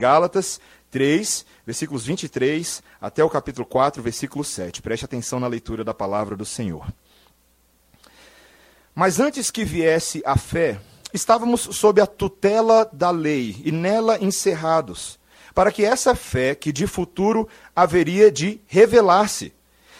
[0.00, 0.60] Gálatas
[0.92, 4.80] 3, versículos 23 até o capítulo 4, versículo 7.
[4.80, 6.86] Preste atenção na leitura da palavra do Senhor.
[8.94, 10.78] Mas antes que viesse a fé,
[11.12, 15.18] estávamos sob a tutela da lei e nela encerrados,
[15.52, 19.52] para que essa fé, que de futuro haveria de revelar-se,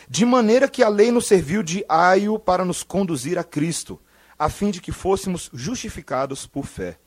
[0.08, 4.00] de maneira que a lei nos serviu de aio para nos conduzir a Cristo,
[4.38, 6.98] a fim de que fôssemos justificados por fé.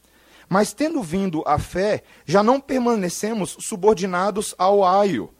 [0.51, 5.33] Mas tendo vindo a fé, já não permanecemos subordinados ao aio,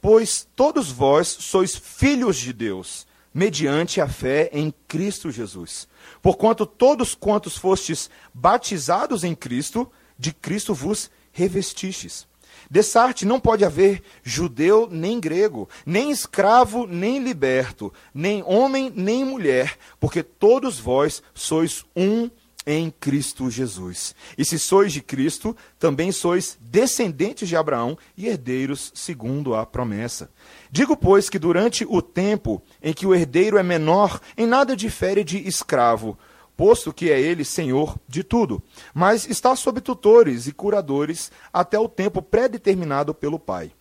[0.00, 5.86] pois todos vós sois filhos de Deus, mediante a fé em Cristo Jesus.
[6.22, 12.26] Porquanto todos quantos fostes batizados em Cristo, de Cristo vos revestistes.
[12.70, 19.76] Dessarte não pode haver judeu nem grego, nem escravo nem liberto, nem homem nem mulher,
[20.00, 22.30] porque todos vós sois um
[22.66, 24.14] em Cristo Jesus.
[24.36, 30.30] E se sois de Cristo, também sois descendentes de Abraão e herdeiros segundo a promessa.
[30.70, 35.22] Digo, pois, que durante o tempo em que o herdeiro é menor, em nada difere
[35.22, 36.18] de escravo,
[36.56, 38.62] posto que é ele senhor de tudo,
[38.92, 43.72] mas está sob tutores e curadores até o tempo pré-determinado pelo Pai.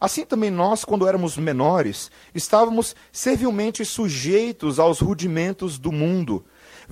[0.00, 6.42] Assim também nós, quando éramos menores, estávamos servilmente sujeitos aos rudimentos do mundo.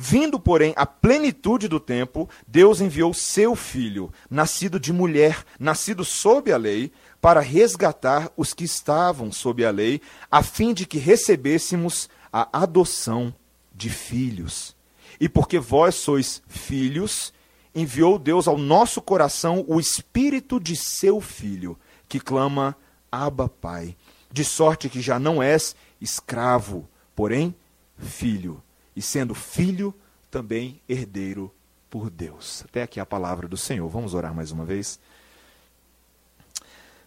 [0.01, 6.53] Vindo, porém, a plenitude do tempo, Deus enviou seu filho, nascido de mulher, nascido sob
[6.53, 12.09] a lei, para resgatar os que estavam sob a lei, a fim de que recebêssemos
[12.33, 13.35] a adoção
[13.75, 14.77] de filhos.
[15.19, 17.33] E porque vós sois filhos,
[17.75, 21.77] enviou Deus ao nosso coração o espírito de seu filho,
[22.09, 22.77] que clama:
[23.11, 23.97] Abba, Pai.
[24.31, 27.53] De sorte que já não és escravo, porém
[27.99, 28.62] filho
[28.99, 29.95] e sendo filho,
[30.29, 31.55] também herdeiro
[31.89, 32.65] por Deus.
[32.65, 33.89] Até aqui a palavra do Senhor.
[33.89, 34.99] Vamos orar mais uma vez.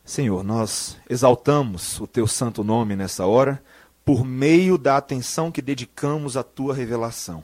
[0.05, 3.61] Senhor, nós exaltamos o teu santo nome nessa hora,
[4.05, 7.43] por meio da atenção que dedicamos à tua revelação.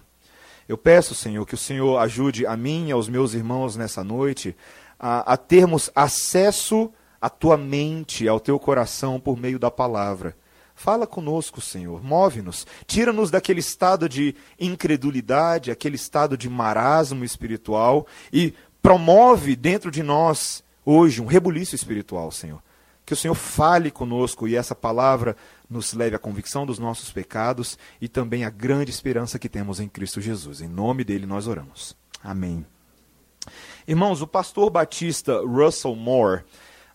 [0.66, 4.56] Eu peço, Senhor, que o Senhor ajude a mim e aos meus irmãos nessa noite
[4.98, 6.90] a, a termos acesso
[7.20, 10.34] à tua mente, ao teu coração por meio da palavra
[10.78, 18.54] Fala conosco, Senhor, move-nos, tira-nos daquele estado de incredulidade, aquele estado de marasmo espiritual e
[18.80, 22.62] promove dentro de nós hoje um rebuliço espiritual, Senhor.
[23.04, 25.36] Que o Senhor fale conosco e essa palavra
[25.68, 29.90] nos leve à convicção dos nossos pecados e também à grande esperança que temos em
[29.90, 30.62] Cristo Jesus.
[30.62, 31.98] Em nome dele nós oramos.
[32.24, 32.64] Amém.
[33.88, 36.44] Irmãos, o pastor batista Russell Moore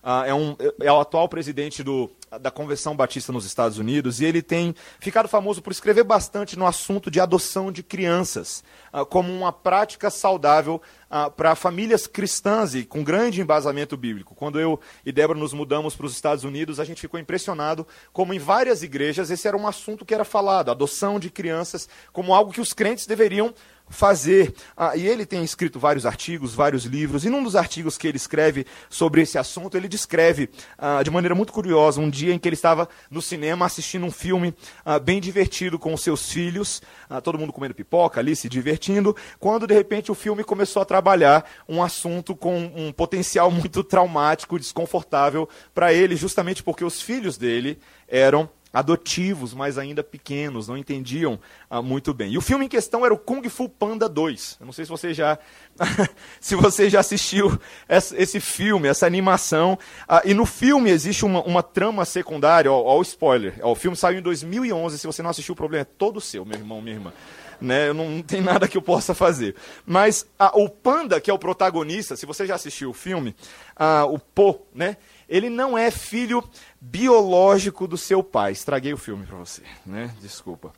[0.05, 4.25] uh, é, um, é o atual presidente do da Convenção Batista nos Estados Unidos, e
[4.25, 9.33] ele tem ficado famoso por escrever bastante no assunto de adoção de crianças, uh, como
[9.33, 14.35] uma prática saudável uh, para famílias cristãs e com grande embasamento bíblico.
[14.35, 18.33] Quando eu e Débora nos mudamos para os Estados Unidos, a gente ficou impressionado como
[18.33, 22.53] em várias igrejas esse era um assunto que era falado, adoção de crianças, como algo
[22.53, 23.55] que os crentes deveriam
[23.93, 24.55] fazer.
[24.77, 28.17] Ah, e ele tem escrito vários artigos, vários livros, e num dos artigos que ele
[28.17, 32.49] escreve sobre esse assunto, ele descreve ah, de maneira muito curiosa um dia em que
[32.49, 37.21] ele estava no cinema assistindo um filme ah, bem divertido com os seus filhos, ah,
[37.21, 41.45] todo mundo comendo pipoca ali, se divertindo, quando de repente o filme começou a trabalhar
[41.69, 47.79] um assunto com um potencial muito traumático, desconfortável para ele, justamente porque os filhos dele
[48.07, 51.39] eram adotivos, mas ainda pequenos, não entendiam
[51.69, 52.33] ah, muito bem.
[52.33, 54.57] E o filme em questão era o Kung Fu Panda 2.
[54.61, 55.39] Eu não sei se você já,
[56.41, 59.79] se você já assistiu esse filme, essa animação.
[60.09, 63.59] Ah, e no filme existe uma, uma trama secundária, ó, ó, o spoiler.
[63.63, 66.45] Ó, o filme saiu em 2011, se você não assistiu, o problema é todo seu,
[66.45, 67.13] meu irmão, minha irmã.
[67.61, 69.55] Né, eu não, não tem nada que eu possa fazer.
[69.87, 73.37] Mas ah, o panda, que é o protagonista, se você já assistiu o filme,
[73.77, 74.97] ah, o Po, né,
[75.33, 76.45] ele não é filho
[76.79, 78.53] biológico do seu pai.
[78.53, 80.15] Estraguei o filme para você, né?
[80.21, 80.75] Desculpa.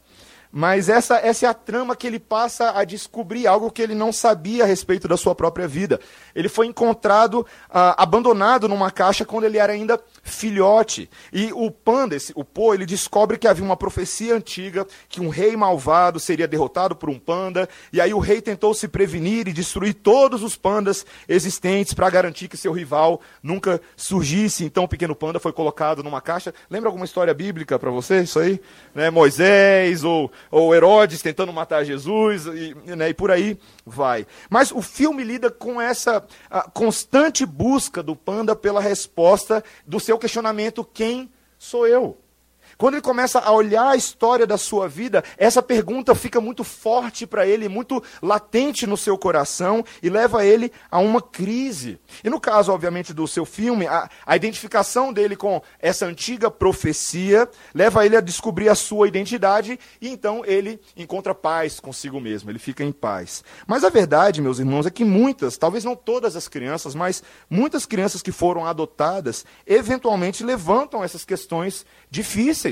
[0.57, 4.13] Mas essa, essa é a trama que ele passa a descobrir algo que ele não
[4.13, 5.99] sabia a respeito da sua própria vida.
[6.33, 11.09] Ele foi encontrado ah, abandonado numa caixa quando ele era ainda filhote.
[11.33, 15.29] E o panda, esse, o Po, ele descobre que havia uma profecia antiga que um
[15.29, 17.69] rei malvado seria derrotado por um panda.
[17.93, 22.49] E aí o rei tentou se prevenir e destruir todos os pandas existentes para garantir
[22.49, 24.65] que seu rival nunca surgisse.
[24.65, 26.53] Então o pequeno panda foi colocado numa caixa.
[26.69, 28.61] Lembra alguma história bíblica para você isso aí?
[28.95, 29.11] Né?
[29.11, 34.27] Moisés ou ou Herodes tentando matar Jesus, e, né, e por aí vai.
[34.49, 36.27] Mas o filme lida com essa
[36.73, 42.19] constante busca do panda pela resposta do seu questionamento: quem sou eu?
[42.77, 47.27] Quando ele começa a olhar a história da sua vida, essa pergunta fica muito forte
[47.27, 51.99] para ele, muito latente no seu coração e leva ele a uma crise.
[52.23, 57.49] E no caso, obviamente, do seu filme, a, a identificação dele com essa antiga profecia
[57.75, 62.59] leva ele a descobrir a sua identidade e então ele encontra paz consigo mesmo, ele
[62.59, 63.45] fica em paz.
[63.67, 67.87] Mas a verdade, meus irmãos, é que muitas, talvez não todas as crianças, mas muitas
[67.87, 72.65] crianças que foram adotadas, eventualmente levantam essas questões difíceis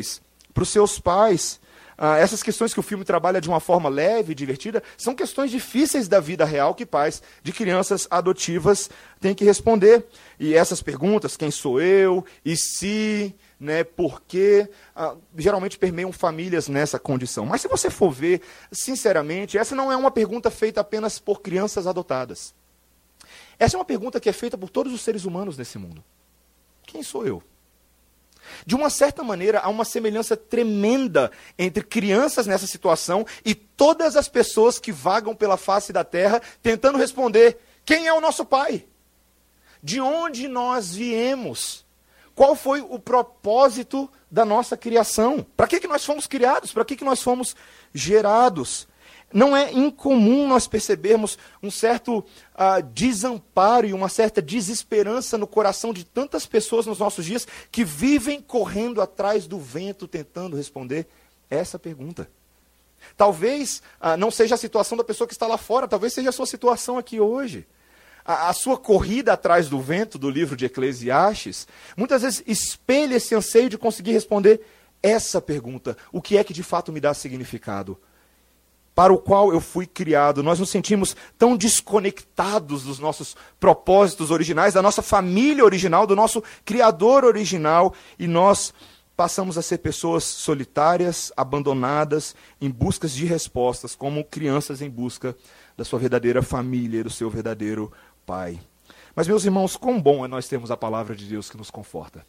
[0.52, 1.60] para os seus pais.
[1.96, 5.50] Ah, essas questões que o filme trabalha de uma forma leve e divertida são questões
[5.50, 8.90] difíceis da vida real que pais de crianças adotivas
[9.20, 10.04] têm que responder.
[10.40, 16.66] E essas perguntas, quem sou eu, e se, né, por quê, ah, geralmente permeiam famílias
[16.66, 17.46] nessa condição.
[17.46, 18.40] Mas se você for ver,
[18.72, 22.54] sinceramente, essa não é uma pergunta feita apenas por crianças adotadas.
[23.58, 26.02] Essa é uma pergunta que é feita por todos os seres humanos nesse mundo.
[26.84, 27.42] Quem sou eu?
[28.66, 34.28] De uma certa maneira, há uma semelhança tremenda entre crianças nessa situação e todas as
[34.28, 38.86] pessoas que vagam pela face da terra tentando responder: quem é o nosso pai?
[39.82, 41.84] De onde nós viemos?
[42.34, 45.44] Qual foi o propósito da nossa criação?
[45.56, 46.72] Para que, que nós fomos criados?
[46.72, 47.54] Para que, que nós fomos
[47.92, 48.88] gerados?
[49.32, 55.92] Não é incomum nós percebermos um certo uh, desamparo e uma certa desesperança no coração
[55.92, 61.06] de tantas pessoas nos nossos dias que vivem correndo atrás do vento tentando responder
[61.48, 62.28] essa pergunta.
[63.16, 66.32] Talvez uh, não seja a situação da pessoa que está lá fora, talvez seja a
[66.32, 67.66] sua situação aqui hoje.
[68.24, 73.34] A, a sua corrida atrás do vento do livro de Eclesiastes muitas vezes espelha esse
[73.34, 74.60] anseio de conseguir responder
[75.02, 77.98] essa pergunta: o que é que de fato me dá significado?
[78.94, 80.42] Para o qual eu fui criado.
[80.42, 86.42] Nós nos sentimos tão desconectados dos nossos propósitos originais, da nossa família original, do nosso
[86.64, 88.72] Criador original, e nós
[89.16, 95.36] passamos a ser pessoas solitárias, abandonadas, em busca de respostas, como crianças em busca
[95.76, 97.92] da sua verdadeira família, do seu verdadeiro
[98.26, 98.60] pai.
[99.14, 102.24] Mas, meus irmãos, quão bom é nós termos a palavra de Deus que nos conforta.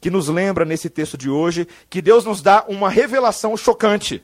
[0.00, 4.22] Que nos lembra nesse texto de hoje que Deus nos dá uma revelação chocante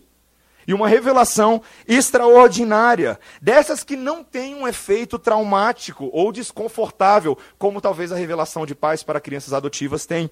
[0.66, 8.12] e uma revelação extraordinária, dessas que não tem um efeito traumático ou desconfortável, como talvez
[8.12, 10.30] a revelação de pais para crianças adotivas tem.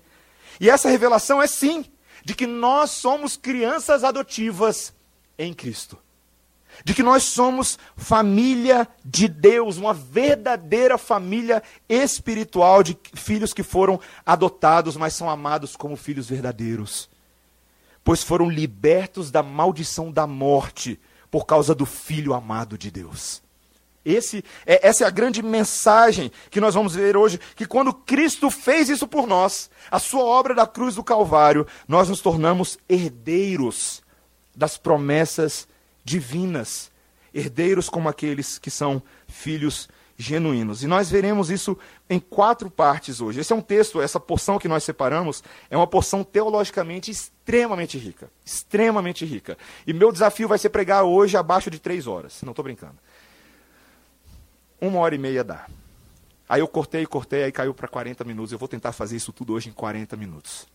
[0.61, 1.85] E essa revelação é sim,
[2.25, 4.93] de que nós somos crianças adotivas
[5.39, 5.99] em Cristo.
[6.85, 14.01] De que nós somos família de Deus, uma verdadeira família espiritual de filhos que foram
[14.25, 17.09] adotados, mas são amados como filhos verdadeiros
[18.11, 20.99] pois foram libertos da maldição da morte
[21.31, 23.41] por causa do Filho amado de Deus.
[24.05, 28.51] Esse, é, essa é a grande mensagem que nós vamos ver hoje: que quando Cristo
[28.51, 34.03] fez isso por nós, a sua obra da cruz do Calvário, nós nos tornamos herdeiros
[34.57, 35.69] das promessas
[36.05, 36.91] divinas,
[37.33, 40.83] herdeiros como aqueles que são filhos genuínos.
[40.83, 41.79] E nós veremos isso
[42.09, 43.39] em quatro partes hoje.
[43.39, 47.40] Esse é um texto, essa porção que nós separamos, é uma porção teologicamente extremamente
[47.99, 48.31] rica.
[48.45, 49.59] Extremamente rica.
[49.87, 52.43] E meu desafio vai ser pregar hoje abaixo de três horas.
[52.43, 52.97] Não estou brincando.
[54.81, 55.67] Uma hora e meia dá.
[56.49, 58.53] Aí eu cortei, cortei, aí caiu para 40 minutos.
[58.53, 60.67] Eu vou tentar fazer isso tudo hoje em 40 minutos.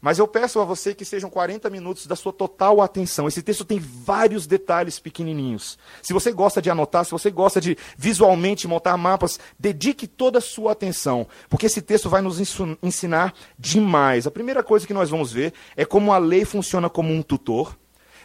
[0.00, 3.28] Mas eu peço a você que sejam 40 minutos da sua total atenção.
[3.28, 5.78] Esse texto tem vários detalhes pequenininhos.
[6.02, 10.42] Se você gosta de anotar, se você gosta de visualmente montar mapas, dedique toda a
[10.42, 12.40] sua atenção, porque esse texto vai nos
[12.82, 14.26] ensinar demais.
[14.26, 17.78] A primeira coisa que nós vamos ver é como a lei funciona como um tutor.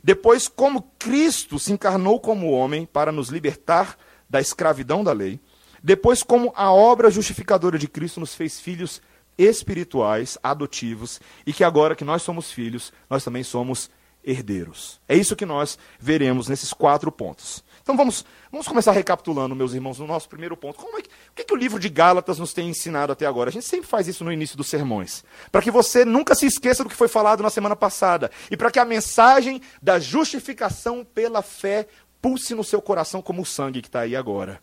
[0.03, 3.97] Depois, como Cristo se encarnou como homem para nos libertar
[4.29, 5.39] da escravidão da lei.
[5.83, 9.01] Depois, como a obra justificadora de Cristo nos fez filhos
[9.37, 13.89] espirituais, adotivos, e que agora que nós somos filhos, nós também somos
[14.25, 14.99] herdeiros.
[15.07, 17.63] É isso que nós veremos nesses quatro pontos.
[17.81, 20.79] Então vamos, vamos começar recapitulando, meus irmãos, no nosso primeiro ponto.
[20.79, 23.27] Como é que, o que, é que o livro de Gálatas nos tem ensinado até
[23.27, 23.51] agora?
[23.51, 25.23] A gente sempre faz isso no início dos sermões.
[25.51, 28.31] Para que você nunca se esqueça do que foi falado na semana passada.
[28.49, 31.87] E para que a mensagem da justificação pela fé
[32.19, 34.59] pulse no seu coração como o sangue que está aí agora.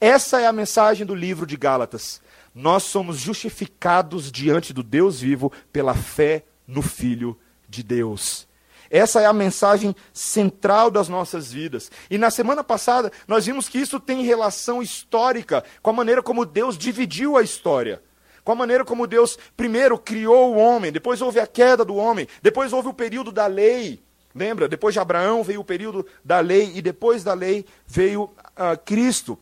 [0.00, 2.22] Essa é a mensagem do livro de Gálatas.
[2.54, 7.38] Nós somos justificados diante do Deus vivo pela fé no Filho
[7.68, 8.48] de Deus.
[8.90, 11.90] Essa é a mensagem central das nossas vidas.
[12.10, 16.46] E na semana passada, nós vimos que isso tem relação histórica com a maneira como
[16.46, 18.02] Deus dividiu a história.
[18.42, 22.26] Com a maneira como Deus primeiro criou o homem, depois houve a queda do homem,
[22.40, 24.02] depois houve o período da lei.
[24.34, 24.66] Lembra?
[24.68, 29.38] Depois de Abraão veio o período da lei e depois da lei veio uh, Cristo.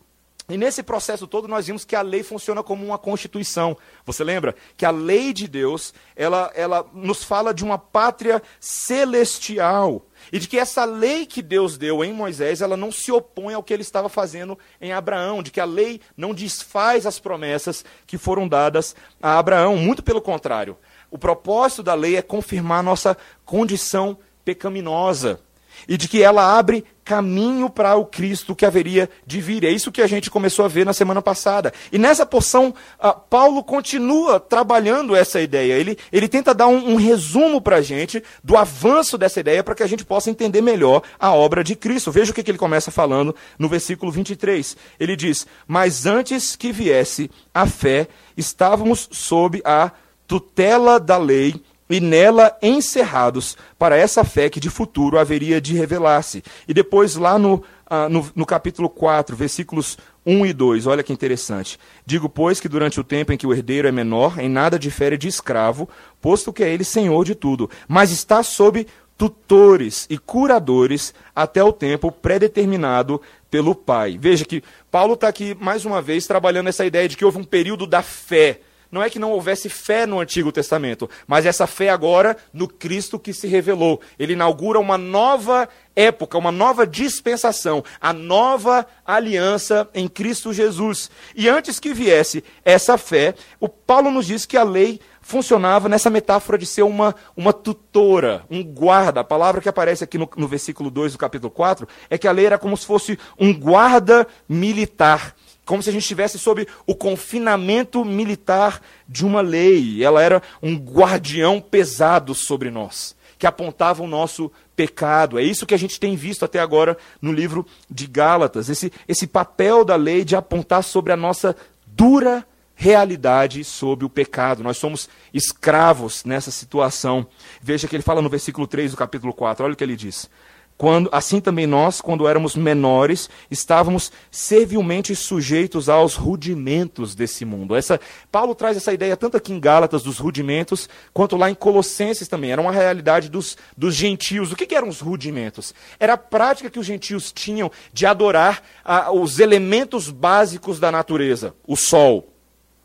[0.49, 3.77] E nesse processo todo nós vimos que a lei funciona como uma constituição.
[4.05, 10.05] Você lembra que a lei de Deus, ela, ela nos fala de uma pátria celestial.
[10.31, 13.63] E de que essa lei que Deus deu em Moisés, ela não se opõe ao
[13.63, 18.17] que ele estava fazendo em Abraão, de que a lei não desfaz as promessas que
[18.17, 20.77] foram dadas a Abraão, muito pelo contrário.
[21.11, 25.41] O propósito da lei é confirmar nossa condição pecaminosa
[25.87, 29.63] e de que ela abre caminho para o Cristo que haveria de vir.
[29.63, 31.73] É isso que a gente começou a ver na semana passada.
[31.89, 35.75] E nessa porção, uh, Paulo continua trabalhando essa ideia.
[35.75, 39.73] Ele, ele tenta dar um, um resumo para a gente do avanço dessa ideia para
[39.73, 42.11] que a gente possa entender melhor a obra de Cristo.
[42.11, 44.75] Veja o que, que ele começa falando no versículo 23.
[44.99, 49.91] Ele diz: Mas antes que viesse a fé, estávamos sob a
[50.27, 51.55] tutela da lei
[51.89, 56.43] e nela encerrados para essa fé que de futuro haveria de revelar-se.
[56.67, 61.13] E depois, lá no, ah, no, no, capítulo 4, versículos 1 e 2, olha que
[61.13, 61.79] interessante.
[62.05, 65.17] Digo, pois, que durante o tempo em que o herdeiro é menor, em nada difere
[65.17, 65.87] de escravo,
[66.21, 68.85] posto que é ele senhor de tudo, mas está sob
[69.17, 74.17] tutores e curadores até o tempo predeterminado pelo Pai.
[74.19, 77.43] Veja que Paulo está aqui mais uma vez trabalhando essa ideia de que houve um
[77.43, 81.89] período da fé não é que não houvesse fé no Antigo Testamento, mas essa fé
[81.89, 84.01] agora no Cristo que se revelou.
[84.17, 91.09] Ele inaugura uma nova época, uma nova dispensação, a nova aliança em Cristo Jesus.
[91.35, 96.09] E antes que viesse essa fé, o Paulo nos diz que a lei funcionava nessa
[96.09, 99.19] metáfora de ser uma, uma tutora, um guarda.
[99.19, 102.31] A palavra que aparece aqui no, no versículo 2 do capítulo 4 é que a
[102.31, 105.35] lei era como se fosse um guarda militar
[105.67, 110.03] como se a gente estivesse sob o confinamento militar de uma lei.
[110.03, 115.37] Ela era um guardião pesado sobre nós, que apontava o nosso pecado.
[115.37, 119.27] É isso que a gente tem visto até agora no livro de Gálatas, esse, esse
[119.27, 121.55] papel da lei de apontar sobre a nossa
[121.85, 124.63] dura realidade sobre o pecado.
[124.63, 127.27] Nós somos escravos nessa situação.
[127.61, 130.29] Veja que ele fala no versículo 3 do capítulo 4, olha o que ele diz.
[130.77, 137.75] Quando, assim também nós, quando éramos menores, estávamos servilmente sujeitos aos rudimentos desse mundo.
[137.75, 137.99] Essa,
[138.31, 142.51] Paulo traz essa ideia tanto aqui em Gálatas dos rudimentos, quanto lá em Colossenses também.
[142.51, 144.51] Era uma realidade dos, dos gentios.
[144.51, 145.73] O que, que eram os rudimentos?
[145.99, 151.55] Era a prática que os gentios tinham de adorar ah, os elementos básicos da natureza:
[151.65, 152.31] o sol,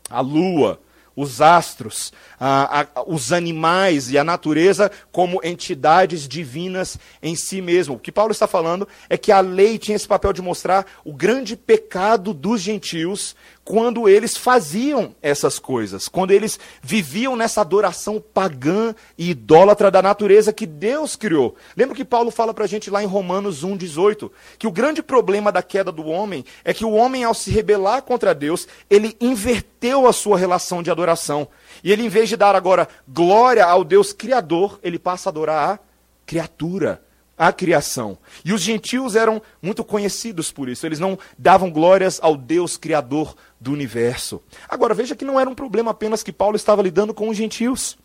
[0.09, 0.81] a lua,
[1.15, 7.95] os astros, a, a, os animais e a natureza como entidades divinas em si mesmo.
[7.95, 11.13] O que Paulo está falando é que a lei tinha esse papel de mostrar o
[11.13, 18.93] grande pecado dos gentios quando eles faziam essas coisas, quando eles viviam nessa adoração pagã
[19.17, 21.55] e idólatra da natureza que Deus criou.
[21.75, 24.29] Lembra que Paulo fala para a gente lá em Romanos 1,18
[24.59, 28.01] que o grande problema da queda do homem é que o homem, ao se rebelar
[28.01, 31.47] contra Deus, ele inverteu a sua relação de adoração.
[31.83, 35.69] E ele, em vez de dar agora glória ao Deus Criador, ele passa a adorar
[35.69, 35.79] a
[36.25, 37.01] criatura
[37.37, 38.17] a criação.
[38.45, 40.85] E os gentios eram muito conhecidos por isso.
[40.85, 44.41] Eles não davam glórias ao Deus criador do universo.
[44.67, 47.97] Agora, veja que não era um problema apenas que Paulo estava lidando com os gentios.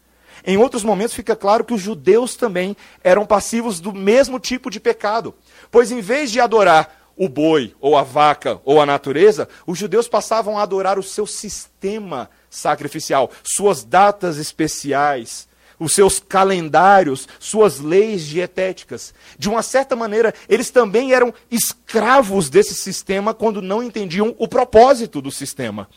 [0.46, 4.78] Em outros momentos fica claro que os judeus também eram passivos do mesmo tipo de
[4.78, 5.34] pecado.
[5.68, 10.06] Pois em vez de adorar o boi, ou a vaca, ou a natureza, os judeus
[10.06, 15.47] passavam a adorar o seu sistema sacrificial, suas datas especiais,
[15.78, 19.14] os seus calendários, suas leis dietéticas.
[19.38, 25.20] De uma certa maneira, eles também eram escravos desse sistema quando não entendiam o propósito
[25.20, 25.88] do sistema.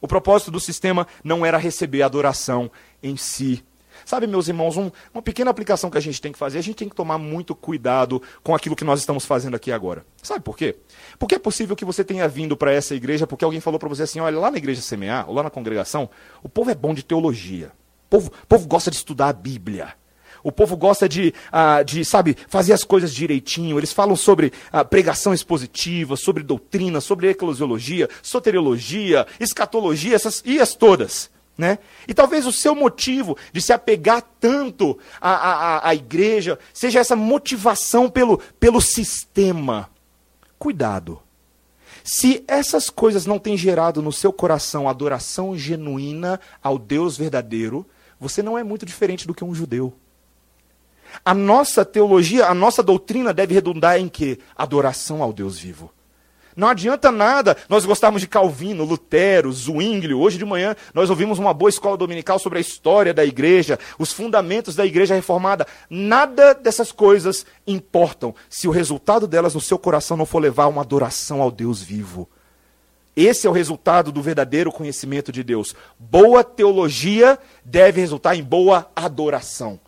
[0.00, 2.70] O propósito do sistema não era receber adoração
[3.02, 3.62] em si.
[4.04, 6.76] Sabe, meus irmãos, um, uma pequena aplicação que a gente tem que fazer, a gente
[6.76, 10.06] tem que tomar muito cuidado com aquilo que nós estamos fazendo aqui agora.
[10.22, 10.76] Sabe por quê?
[11.18, 14.04] Porque é possível que você tenha vindo para essa igreja porque alguém falou para você
[14.04, 16.08] assim: olha, lá na igreja semear, ou lá na congregação,
[16.42, 17.72] o povo é bom de teologia
[18.10, 19.94] povo, povo gosta de estudar a Bíblia.
[20.42, 23.78] O povo gosta de, uh, de, sabe, fazer as coisas direitinho.
[23.78, 31.30] Eles falam sobre uh, pregação expositiva, sobre doutrina, sobre eclesiologia, soteriologia, escatologia, essas ias todas.
[31.56, 31.78] Né?
[32.08, 37.14] E talvez o seu motivo de se apegar tanto à, à, à igreja seja essa
[37.14, 39.90] motivação pelo, pelo sistema.
[40.58, 41.20] Cuidado.
[42.02, 47.86] Se essas coisas não têm gerado no seu coração adoração genuína ao Deus verdadeiro,
[48.20, 49.94] você não é muito diferente do que um judeu.
[51.24, 54.38] A nossa teologia, a nossa doutrina deve redundar em que?
[54.54, 55.90] Adoração ao Deus vivo.
[56.56, 60.20] Não adianta nada nós gostarmos de Calvino, Lutero, Zwinglio.
[60.20, 64.12] Hoje de manhã nós ouvimos uma boa escola dominical sobre a história da igreja, os
[64.12, 65.66] fundamentos da igreja reformada.
[65.88, 70.82] Nada dessas coisas importam se o resultado delas no seu coração não for levar uma
[70.82, 72.28] adoração ao Deus vivo.
[73.16, 75.74] Esse é o resultado do verdadeiro conhecimento de Deus.
[75.98, 79.80] Boa teologia deve resultar em boa adoração,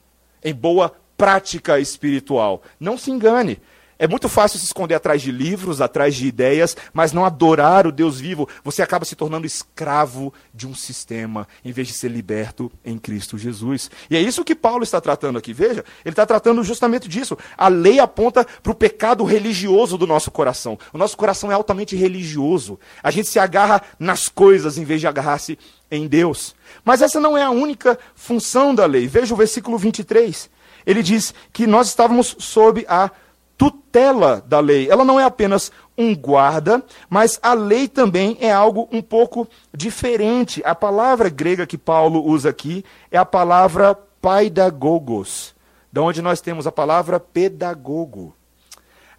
[0.42, 2.62] em boa prática espiritual.
[2.80, 3.60] Não se engane.
[4.02, 7.92] É muito fácil se esconder atrás de livros, atrás de ideias, mas não adorar o
[7.92, 8.48] Deus vivo.
[8.64, 13.38] Você acaba se tornando escravo de um sistema, em vez de ser liberto em Cristo
[13.38, 13.92] Jesus.
[14.10, 15.52] E é isso que Paulo está tratando aqui.
[15.52, 17.38] Veja, ele está tratando justamente disso.
[17.56, 20.76] A lei aponta para o pecado religioso do nosso coração.
[20.92, 22.80] O nosso coração é altamente religioso.
[23.04, 25.56] A gente se agarra nas coisas em vez de agarrar-se
[25.88, 26.56] em Deus.
[26.84, 29.06] Mas essa não é a única função da lei.
[29.06, 30.50] Veja o versículo 23.
[30.84, 33.12] Ele diz que nós estávamos sob a
[33.62, 34.90] tutela da lei.
[34.90, 40.60] Ela não é apenas um guarda, mas a lei também é algo um pouco diferente.
[40.64, 45.54] A palavra grega que Paulo usa aqui é a palavra paidagogos,
[45.92, 48.34] da onde nós temos a palavra pedagogo.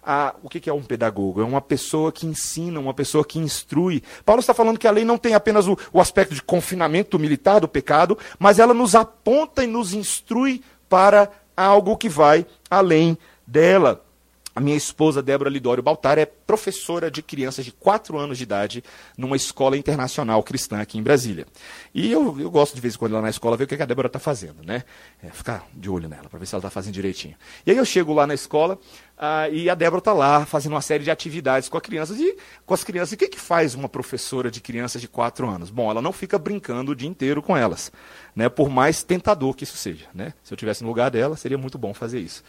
[0.02, 1.40] Ah, o que é um pedagogo?
[1.40, 4.02] É uma pessoa que ensina, uma pessoa que instrui.
[4.26, 7.60] Paulo está falando que a lei não tem apenas o, o aspecto de confinamento militar
[7.60, 14.04] do pecado, mas ela nos aponta e nos instrui para algo que vai além dela.
[14.54, 18.84] A minha esposa, Débora Lidório Baltar, é professora de crianças de 4 anos de idade
[19.18, 21.44] numa escola internacional cristã aqui em Brasília.
[21.92, 23.84] E eu, eu gosto de vez em quando lá na escola ver o que a
[23.84, 24.84] Débora está fazendo, né?
[25.20, 27.34] É, ficar de olho nela, para ver se ela está fazendo direitinho.
[27.66, 28.78] E aí eu chego lá na escola
[29.18, 31.78] ah, e a Débora está lá fazendo uma série de atividades com.
[31.84, 35.48] E com as crianças, e o que, que faz uma professora de crianças de 4
[35.48, 35.70] anos?
[35.70, 37.90] Bom, ela não fica brincando o dia inteiro com elas,
[38.34, 38.48] né?
[38.48, 40.06] por mais tentador que isso seja.
[40.14, 40.32] Né?
[40.44, 42.42] Se eu tivesse no lugar dela, seria muito bom fazer isso.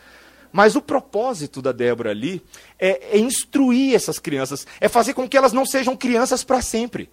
[0.55, 2.41] Mas o propósito da Débora ali
[2.79, 7.09] é, é instruir essas crianças, é fazer com que elas não sejam crianças para sempre.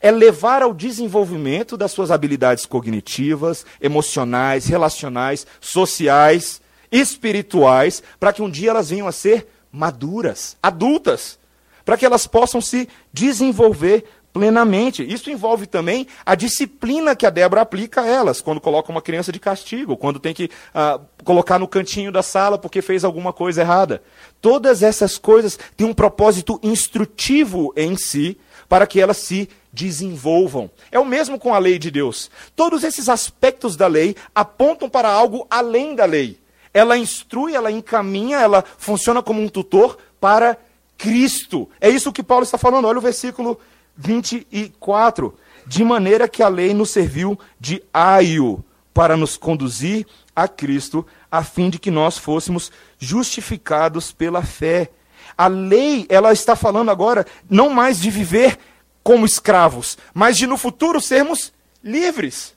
[0.00, 6.62] É levar ao desenvolvimento das suas habilidades cognitivas, emocionais, relacionais, sociais,
[6.92, 11.40] espirituais, para que um dia elas venham a ser maduras, adultas,
[11.84, 14.04] para que elas possam se desenvolver
[14.36, 15.02] plenamente.
[15.02, 19.32] Isso envolve também a disciplina que a Débora aplica a elas, quando coloca uma criança
[19.32, 23.62] de castigo, quando tem que uh, colocar no cantinho da sala porque fez alguma coisa
[23.62, 24.02] errada.
[24.42, 28.38] Todas essas coisas têm um propósito instrutivo em si
[28.68, 30.70] para que elas se desenvolvam.
[30.92, 32.30] É o mesmo com a lei de Deus.
[32.54, 36.38] Todos esses aspectos da lei apontam para algo além da lei.
[36.74, 40.58] Ela instrui, ela encaminha, ela funciona como um tutor para
[40.98, 41.70] Cristo.
[41.80, 42.86] É isso que Paulo está falando.
[42.86, 43.58] Olha o versículo
[43.96, 45.34] 24.
[45.66, 51.42] De maneira que a lei nos serviu de aio para nos conduzir a Cristo, a
[51.42, 54.90] fim de que nós fôssemos justificados pela fé.
[55.36, 58.58] A lei, ela está falando agora não mais de viver
[59.02, 62.56] como escravos, mas de no futuro sermos livres.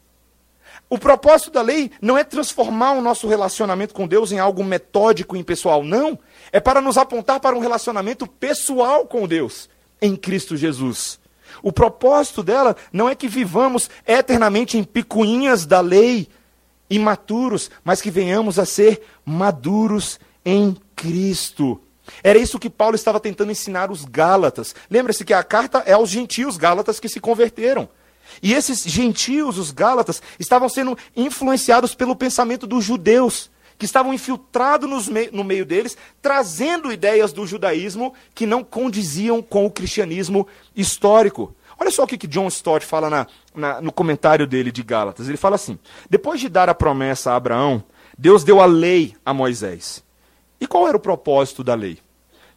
[0.90, 5.36] O propósito da lei não é transformar o nosso relacionamento com Deus em algo metódico
[5.36, 6.18] e impessoal, não.
[6.52, 9.70] É para nos apontar para um relacionamento pessoal com Deus,
[10.02, 11.19] em Cristo Jesus.
[11.62, 16.28] O propósito dela não é que vivamos eternamente em picuinhas da lei,
[16.90, 21.82] imaturos, mas que venhamos a ser maduros em Cristo.
[22.24, 24.74] Era isso que Paulo estava tentando ensinar os Gálatas.
[24.90, 27.88] Lembra-se que a carta é aos gentios Gálatas que se converteram.
[28.42, 35.10] E esses gentios, os Gálatas, estavam sendo influenciados pelo pensamento dos judeus que estavam infiltrados
[35.32, 41.56] no meio deles, trazendo ideias do judaísmo que não condiziam com o cristianismo histórico.
[41.80, 45.30] Olha só o que, que John Stott fala na, na, no comentário dele de Gálatas.
[45.30, 47.82] Ele fala assim: depois de dar a promessa a Abraão,
[48.18, 50.04] Deus deu a lei a Moisés.
[50.60, 52.00] E qual era o propósito da lei?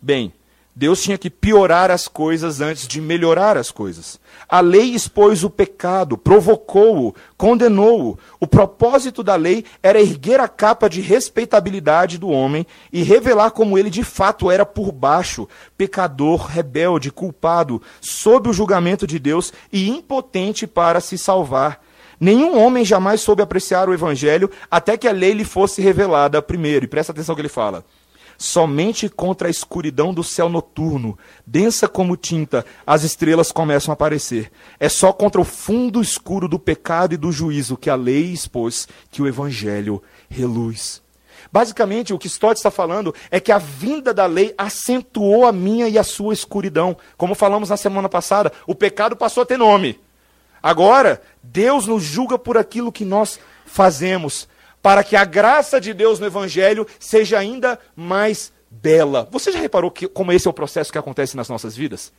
[0.01, 0.35] Bem,
[0.75, 4.19] Deus tinha que piorar as coisas antes de melhorar as coisas.
[4.49, 8.19] A lei expôs o pecado, provocou-o, condenou-o.
[8.41, 13.77] O propósito da lei era erguer a capa de respeitabilidade do homem e revelar como
[13.77, 19.91] ele de fato era por baixo, pecador, rebelde, culpado, sob o julgamento de Deus e
[19.91, 21.83] impotente para se salvar.
[22.19, 26.87] Nenhum homem jamais soube apreciar o evangelho até que a lei lhe fosse revelada primeiro.
[26.87, 27.85] E presta atenção que ele fala.
[28.43, 34.51] Somente contra a escuridão do céu noturno, densa como tinta, as estrelas começam a aparecer.
[34.81, 38.89] É só contra o fundo escuro do pecado e do juízo que a lei expôs
[39.13, 41.01] que o evangelho reluz.
[41.53, 45.89] Basicamente, o que Stott está falando é que a vinda da lei acentuou a minha
[45.89, 46.97] e a sua escuridão.
[47.17, 50.01] Como falamos na semana passada, o pecado passou a ter nome.
[50.61, 54.49] Agora, Deus nos julga por aquilo que nós fazemos
[54.83, 59.29] para que a graça de Deus no Evangelho seja ainda mais bela.
[59.31, 62.13] Você já reparou que, como esse é o processo que acontece nas nossas vidas?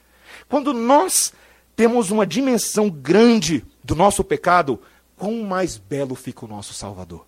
[0.47, 1.34] Quando nós
[1.76, 4.80] temos uma dimensão grande do nosso pecado,
[5.17, 7.26] quão mais belo fica o nosso Salvador.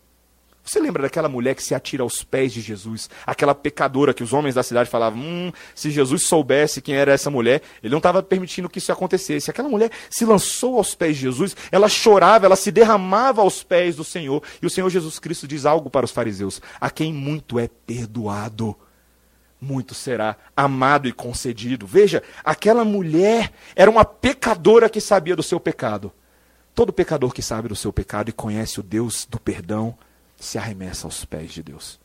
[0.65, 3.07] Você lembra daquela mulher que se atira aos pés de Jesus?
[3.23, 7.29] Aquela pecadora que os homens da cidade falavam: hum, se Jesus soubesse quem era essa
[7.29, 9.51] mulher, ele não estava permitindo que isso acontecesse.
[9.51, 13.95] Aquela mulher se lançou aos pés de Jesus, ela chorava, ela se derramava aos pés
[13.95, 14.41] do Senhor.
[14.59, 18.75] E o Senhor Jesus Cristo diz algo para os fariseus: a quem muito é perdoado,
[19.61, 21.85] muito será amado e concedido.
[21.85, 26.11] Veja, aquela mulher era uma pecadora que sabia do seu pecado.
[26.73, 29.95] Todo pecador que sabe do seu pecado e conhece o Deus do perdão
[30.37, 31.99] se arremessa aos pés de Deus.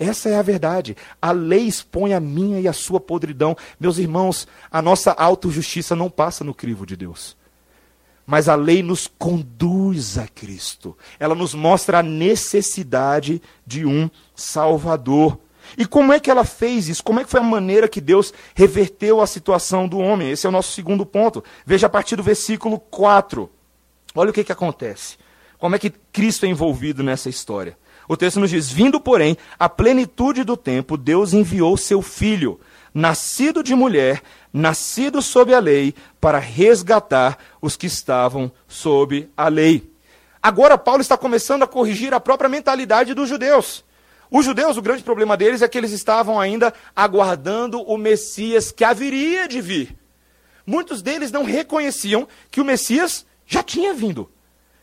[0.00, 0.96] Essa é a verdade.
[1.20, 3.54] A lei expõe a minha e a sua podridão.
[3.78, 7.36] Meus irmãos, a nossa autojustiça não passa no crivo de Deus.
[8.26, 10.96] Mas a lei nos conduz a Cristo.
[11.18, 15.38] Ela nos mostra a necessidade de um Salvador.
[15.76, 17.04] E como é que ela fez isso?
[17.04, 20.30] Como é que foi a maneira que Deus reverteu a situação do homem?
[20.30, 21.44] Esse é o nosso segundo ponto.
[21.66, 23.50] Veja a partir do versículo 4.
[24.14, 25.18] Olha o que, que acontece.
[25.60, 27.76] Como é que Cristo é envolvido nessa história?
[28.08, 32.58] O texto nos diz: Vindo, porém, a plenitude do tempo, Deus enviou seu filho,
[32.94, 39.92] nascido de mulher, nascido sob a lei, para resgatar os que estavam sob a lei.
[40.42, 43.84] Agora, Paulo está começando a corrigir a própria mentalidade dos judeus.
[44.30, 48.82] Os judeus, o grande problema deles é que eles estavam ainda aguardando o Messias que
[48.82, 49.94] haveria de vir.
[50.64, 54.30] Muitos deles não reconheciam que o Messias já tinha vindo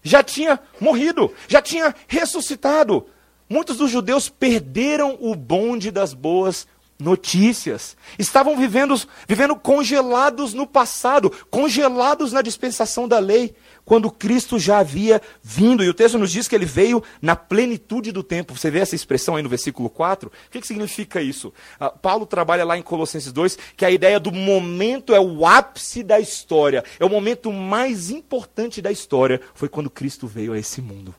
[0.08, 3.06] já tinha morrido, já tinha ressuscitado.
[3.50, 6.68] Muitos dos judeus perderam o bonde das boas
[7.00, 7.96] notícias.
[8.18, 8.96] Estavam vivendo,
[9.28, 13.56] vivendo congelados no passado, congelados na dispensação da lei,
[13.88, 15.82] quando Cristo já havia vindo.
[15.82, 18.54] E o texto nos diz que ele veio na plenitude do tempo.
[18.54, 20.30] Você vê essa expressão aí no versículo 4?
[20.30, 21.54] O que, que significa isso?
[21.80, 26.04] Uh, Paulo trabalha lá em Colossenses 2 que a ideia do momento é o ápice
[26.04, 29.40] da história, é o momento mais importante da história.
[29.56, 31.16] Foi quando Cristo veio a esse mundo.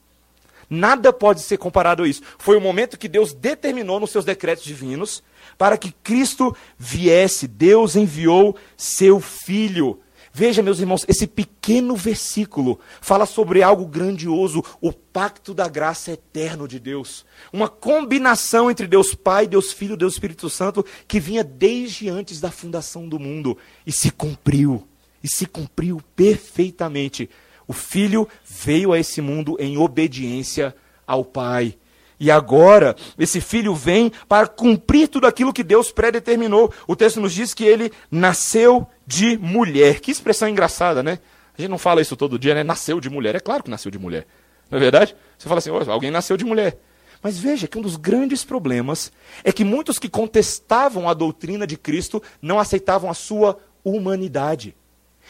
[0.69, 2.21] Nada pode ser comparado a isso.
[2.37, 5.23] Foi o momento que Deus determinou nos seus decretos divinos
[5.57, 7.49] para que Cristo viesse.
[7.49, 9.99] Deus enviou seu Filho.
[10.39, 16.69] Veja, meus irmãos, esse pequeno versículo fala sobre algo grandioso, o pacto da graça eterno
[16.69, 17.27] de Deus.
[17.53, 22.53] Uma combinação entre Deus Pai, Deus Filho, Deus Espírito Santo, que vinha desde antes da
[22.53, 24.87] fundação do mundo e se cumpriu.
[25.21, 27.29] E se cumpriu perfeitamente
[27.69, 30.75] o filho veio a esse mundo em obediência
[31.07, 31.77] ao pai.
[32.21, 36.73] E agora, esse filho vem para cumprir tudo aquilo que Deus predeterminou.
[36.87, 40.01] O texto nos diz que ele nasceu de mulher.
[40.01, 41.21] Que expressão engraçada, né?
[41.57, 42.65] A gente não fala isso todo dia, né?
[42.65, 43.37] Nasceu de mulher.
[43.37, 44.27] É claro que nasceu de mulher.
[44.71, 45.15] Não é verdade?
[45.39, 46.79] Você fala assim, alguém nasceu de mulher.
[47.23, 49.13] Mas veja que um dos grandes problemas
[49.45, 54.75] é que muitos que contestavam a doutrina de Cristo não aceitavam a sua humanidade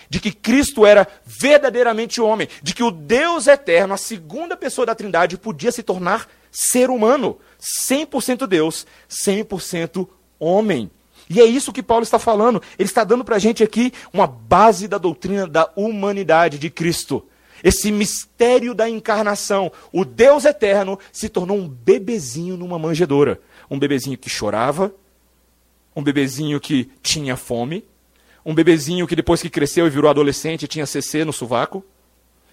[0.09, 4.95] de que Cristo era verdadeiramente homem, de que o Deus eterno, a segunda pessoa da
[4.95, 10.09] Trindade, podia se tornar ser humano, 100% Deus, 100%
[10.39, 10.91] homem.
[11.31, 12.63] E é isso que Paulo está falando.
[12.79, 17.27] Ele está dando para a gente aqui uma base da doutrina da humanidade de Cristo.
[17.63, 19.71] Esse mistério da encarnação.
[19.93, 23.41] O Deus eterno se tornou um bebezinho numa manjedoura.
[23.71, 24.95] Um bebezinho que chorava,
[25.95, 27.85] um bebezinho que tinha fome,
[28.47, 31.85] um bebezinho que depois que cresceu e virou adolescente tinha CC no sovaco.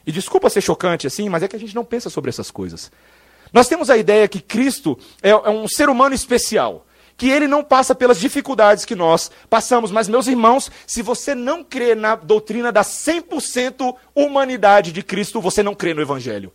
[0.05, 2.91] E desculpa ser chocante assim, mas é que a gente não pensa sobre essas coisas.
[3.51, 6.85] Nós temos a ideia que Cristo é, é um ser humano especial,
[7.17, 9.91] que ele não passa pelas dificuldades que nós passamos.
[9.91, 15.63] Mas, meus irmãos, se você não crê na doutrina da 100% humanidade de Cristo, você
[15.63, 16.51] não crê no Evangelho.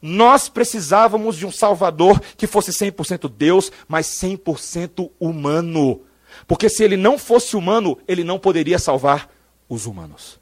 [0.00, 6.02] Nós precisávamos de um Salvador que fosse 100% Deus, mas 100% humano.
[6.46, 9.28] Porque se ele não fosse humano, ele não poderia salvar
[9.68, 10.38] os humanos.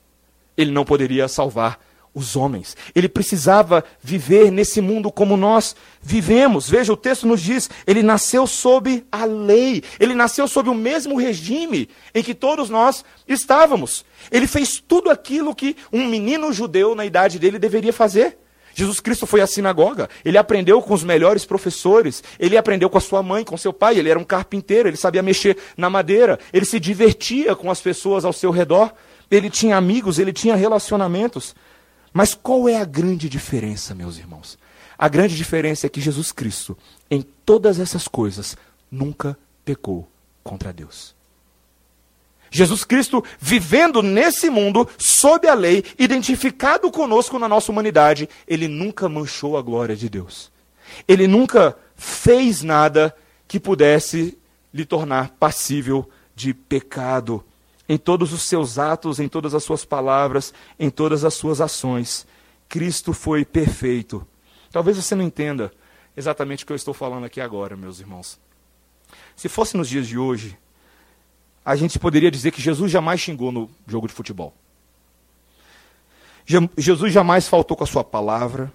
[0.57, 1.81] Ele não poderia salvar
[2.17, 2.75] os homens.
[2.95, 6.67] Ele precisava viver nesse mundo como nós vivemos.
[6.67, 11.19] Veja, o texto nos diz: ele nasceu sob a lei, ele nasceu sob o mesmo
[11.19, 14.03] regime em que todos nós estávamos.
[14.33, 18.39] Ele fez tudo aquilo que um menino judeu na idade dele deveria fazer.
[18.73, 23.01] Jesus Cristo foi à sinagoga, ele aprendeu com os melhores professores, ele aprendeu com a
[23.01, 26.67] sua mãe, com seu pai, ele era um carpinteiro, ele sabia mexer na madeira, ele
[26.67, 28.93] se divertia com as pessoas ao seu redor,
[29.31, 31.55] ele tinha amigos, ele tinha relacionamentos.
[32.17, 34.57] Mas qual é a grande diferença, meus irmãos?
[34.97, 36.75] A grande diferença é que Jesus Cristo,
[37.11, 38.57] em todas essas coisas,
[38.91, 40.09] nunca pecou
[40.43, 41.15] contra Deus.
[42.51, 49.11] Jesus Cristo vivendo nesse mundo, sob a lei, identificado conosco na nossa humanidade, ele nunca
[49.11, 50.51] manchou a glória de Deus.
[51.07, 53.15] Ele nunca fez nada
[53.47, 54.39] que pudesse
[54.73, 57.45] lhe tornar passível de pecado.
[57.89, 62.27] Em todos os seus atos, em todas as suas palavras, em todas as suas ações.
[62.69, 64.27] Cristo foi perfeito.
[64.71, 65.73] Talvez você não entenda
[66.17, 68.41] exatamente o que eu estou falando aqui agora, meus irmãos.
[69.37, 70.59] Se fosse nos dias de hoje,
[71.65, 74.55] a gente poderia dizer que Jesus jamais xingou no jogo de futebol.
[76.79, 78.73] Jesus jamais faltou com a sua palavra.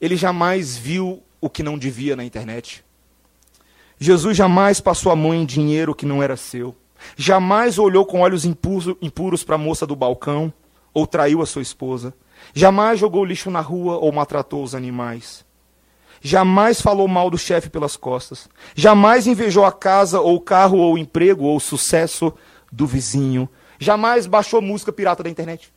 [0.00, 2.84] Ele jamais viu o que não devia na internet.
[3.98, 6.76] Jesus jamais passou a mão em dinheiro que não era seu.
[7.16, 10.52] Jamais olhou com olhos impuros para a moça do balcão
[10.92, 12.14] ou traiu a sua esposa.
[12.54, 15.44] Jamais jogou lixo na rua ou maltratou os animais.
[16.20, 18.48] Jamais falou mal do chefe pelas costas.
[18.74, 22.32] Jamais invejou a casa ou o carro ou o emprego ou o sucesso
[22.72, 23.48] do vizinho.
[23.78, 25.72] Jamais baixou música pirata da internet.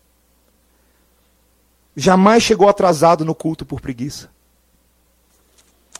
[1.95, 4.29] Jamais chegou atrasado no culto por preguiça.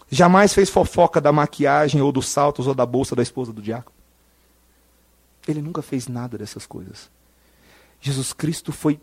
[0.09, 3.98] Jamais fez fofoca da maquiagem ou dos saltos ou da bolsa da esposa do diácono.
[5.47, 7.09] Ele nunca fez nada dessas coisas.
[7.99, 8.99] Jesus Cristo foi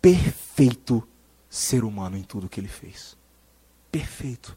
[0.00, 1.06] perfeito
[1.48, 3.16] ser humano em tudo que ele fez.
[3.90, 4.56] Perfeito.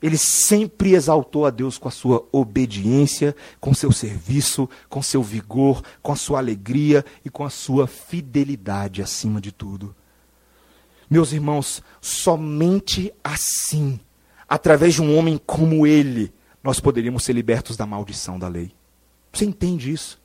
[0.00, 5.82] Ele sempre exaltou a Deus com a sua obediência, com seu serviço, com seu vigor,
[6.00, 9.94] com a sua alegria e com a sua fidelidade acima de tudo.
[11.10, 13.98] Meus irmãos, somente assim,
[14.48, 18.77] através de um homem como ele, nós poderíamos ser libertos da maldição da lei.
[19.38, 20.18] Você entende isso?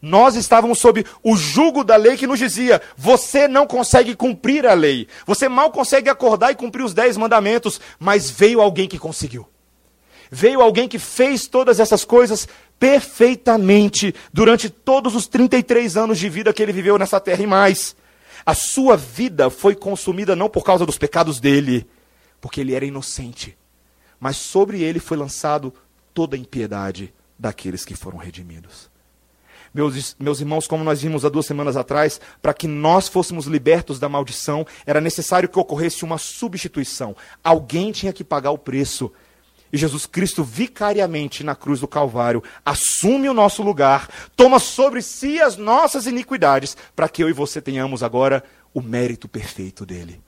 [0.00, 4.74] Nós estávamos sob o jugo da lei que nos dizia: você não consegue cumprir a
[4.74, 9.48] lei, você mal consegue acordar e cumprir os dez mandamentos, mas veio alguém que conseguiu.
[10.30, 12.46] Veio alguém que fez todas essas coisas
[12.78, 17.96] perfeitamente durante todos os 33 anos de vida que ele viveu nessa terra e mais.
[18.44, 21.86] A sua vida foi consumida não por causa dos pecados dele,
[22.40, 23.56] porque ele era inocente,
[24.20, 25.72] mas sobre ele foi lançado
[26.12, 27.12] toda a impiedade
[27.42, 28.88] daqueles que foram redimidos.
[29.74, 33.98] Meus, meus irmãos, como nós vimos há duas semanas atrás, para que nós fôssemos libertos
[33.98, 37.16] da maldição, era necessário que ocorresse uma substituição.
[37.42, 39.12] Alguém tinha que pagar o preço.
[39.72, 45.40] E Jesus Cristo, vicariamente na cruz do Calvário, assume o nosso lugar, toma sobre si
[45.40, 50.20] as nossas iniquidades, para que eu e você tenhamos agora o mérito perfeito dele.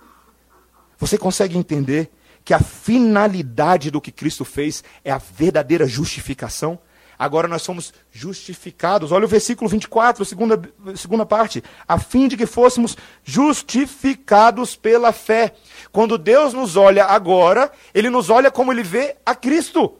[0.98, 2.10] Você consegue entender
[2.44, 6.78] que a finalidade do que Cristo fez é a verdadeira justificação?
[7.18, 9.12] Agora nós somos justificados.
[9.12, 10.60] Olha o versículo 24, segunda,
[10.96, 11.62] segunda parte.
[11.86, 15.54] A fim de que fôssemos justificados pela fé.
[15.92, 19.94] Quando Deus nos olha agora, Ele nos olha como Ele vê a Cristo.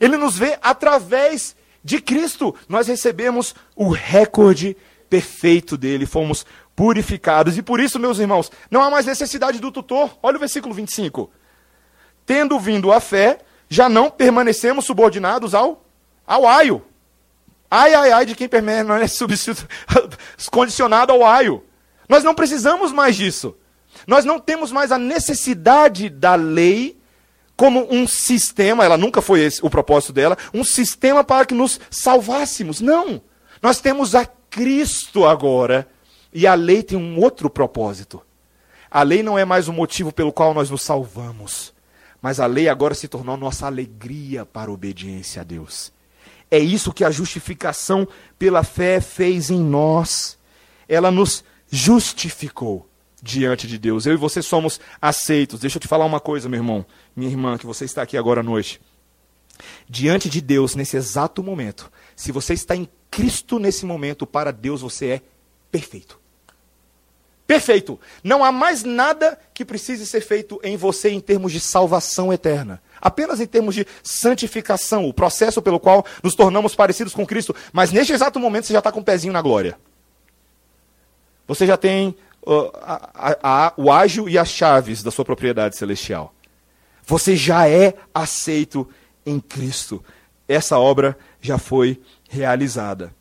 [0.00, 2.54] Ele nos vê através de Cristo.
[2.68, 4.76] Nós recebemos o recorde
[5.08, 6.06] perfeito dele.
[6.06, 7.56] Fomos purificados.
[7.56, 10.18] E por isso, meus irmãos, não há mais necessidade do tutor.
[10.22, 11.30] Olha o versículo 25.
[12.26, 13.38] Tendo vindo a fé,
[13.68, 15.85] já não permanecemos subordinados ao
[16.26, 16.82] ao aio.
[17.70, 19.24] Ai, ai, ai de quem permanece
[20.50, 21.62] condicionado ao aio.
[22.08, 23.56] Nós não precisamos mais disso.
[24.06, 26.96] Nós não temos mais a necessidade da lei
[27.56, 31.80] como um sistema, ela nunca foi esse o propósito dela, um sistema para que nos
[31.90, 32.80] salvássemos.
[32.80, 33.20] Não.
[33.62, 35.88] Nós temos a Cristo agora.
[36.32, 38.20] E a lei tem um outro propósito.
[38.90, 41.72] A lei não é mais o motivo pelo qual nós nos salvamos,
[42.20, 45.92] mas a lei agora se tornou nossa alegria para a obediência a Deus.
[46.50, 48.06] É isso que a justificação
[48.38, 50.38] pela fé fez em nós.
[50.88, 52.88] Ela nos justificou
[53.20, 54.06] diante de Deus.
[54.06, 55.60] Eu e você somos aceitos.
[55.60, 58.40] Deixa eu te falar uma coisa, meu irmão, minha irmã, que você está aqui agora
[58.40, 58.80] à noite.
[59.88, 64.82] Diante de Deus, nesse exato momento, se você está em Cristo nesse momento, para Deus
[64.82, 65.22] você é
[65.70, 66.20] perfeito.
[67.46, 67.98] Perfeito.
[68.22, 72.82] Não há mais nada que precise ser feito em você em termos de salvação eterna
[73.00, 77.54] apenas em termos de santificação, o processo pelo qual nos tornamos parecidos com Cristo.
[77.72, 79.78] Mas neste exato momento você já está com o um pezinho na glória.
[81.46, 85.76] Você já tem uh, a, a, a, o ágil e as chaves da sua propriedade
[85.76, 86.34] celestial.
[87.04, 88.88] Você já é aceito
[89.24, 90.04] em Cristo.
[90.48, 93.14] Essa obra já foi realizada.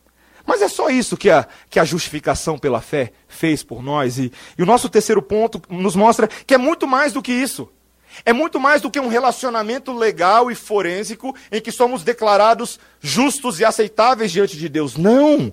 [0.46, 4.20] Mas é só isso que a, que a justificação pela fé fez por nós.
[4.20, 7.70] E, e o nosso terceiro ponto nos mostra que é muito mais do que isso.
[8.24, 13.60] É muito mais do que um relacionamento legal e forênsico em que somos declarados justos
[13.60, 14.96] e aceitáveis diante de Deus.
[14.96, 15.52] Não!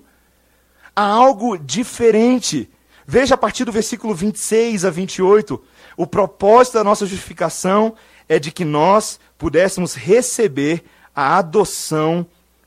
[0.95, 2.71] Há algo diferente.
[3.07, 5.63] Veja a partir do versículo 26 a 28.
[5.97, 7.95] O propósito da nossa justificação
[8.29, 12.27] é de que nós pudéssemos receber a adoção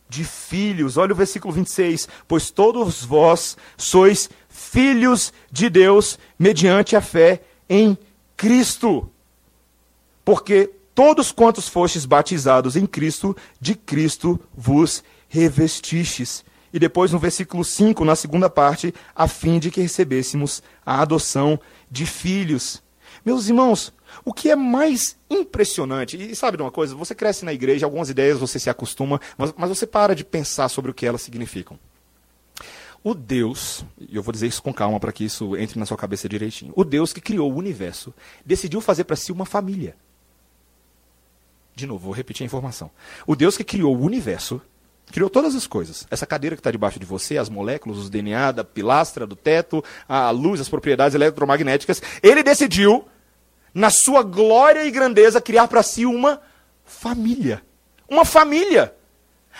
[0.09, 0.97] de filhos.
[0.97, 2.07] Olha o versículo 26.
[2.27, 7.97] Pois todos vós sois filhos de Deus mediante a fé em
[8.35, 9.09] Cristo.
[10.25, 16.43] Porque todos quantos fostes batizados em Cristo, de Cristo vos revestistes.
[16.73, 21.59] E depois no versículo 5, na segunda parte, a fim de que recebêssemos a adoção
[21.89, 22.83] de filhos.
[23.23, 26.95] Meus irmãos, o que é mais impressionante, e sabe de uma coisa?
[26.95, 30.69] Você cresce na igreja, algumas ideias você se acostuma, mas, mas você para de pensar
[30.69, 31.79] sobre o que elas significam.
[33.03, 35.97] O Deus, e eu vou dizer isso com calma para que isso entre na sua
[35.97, 36.73] cabeça direitinho.
[36.75, 39.95] O Deus que criou o universo decidiu fazer para si uma família.
[41.75, 42.89] De novo, vou repetir a informação.
[43.27, 44.61] O Deus que criou o universo,
[45.11, 46.07] criou todas as coisas.
[46.09, 49.83] Essa cadeira que está debaixo de você, as moléculas, os DNA da pilastra, do teto,
[50.07, 53.05] a luz, as propriedades eletromagnéticas, ele decidiu,
[53.73, 56.41] na sua glória e grandeza, criar para si uma
[56.85, 57.61] família.
[58.07, 58.95] Uma família.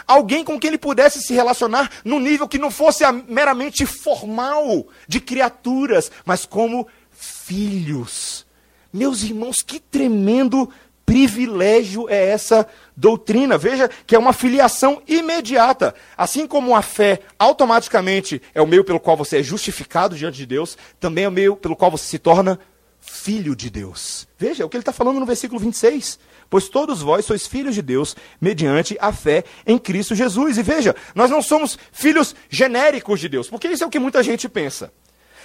[0.07, 5.19] Alguém com quem ele pudesse se relacionar no nível que não fosse meramente formal de
[5.19, 8.45] criaturas, mas como filhos.
[8.91, 10.69] Meus irmãos, que tremendo
[11.05, 13.57] privilégio é essa doutrina.
[13.57, 15.93] Veja que é uma filiação imediata.
[16.17, 20.45] Assim como a fé automaticamente é o meio pelo qual você é justificado diante de
[20.45, 22.59] Deus, também é o meio pelo qual você se torna
[22.99, 24.27] filho de Deus.
[24.37, 27.81] Veja o que ele está falando no versículo 26 pois todos vós sois filhos de
[27.81, 30.57] Deus mediante a fé em Cristo Jesus.
[30.57, 34.23] E veja, nós não somos filhos genéricos de Deus, porque isso é o que muita
[34.23, 34.91] gente pensa.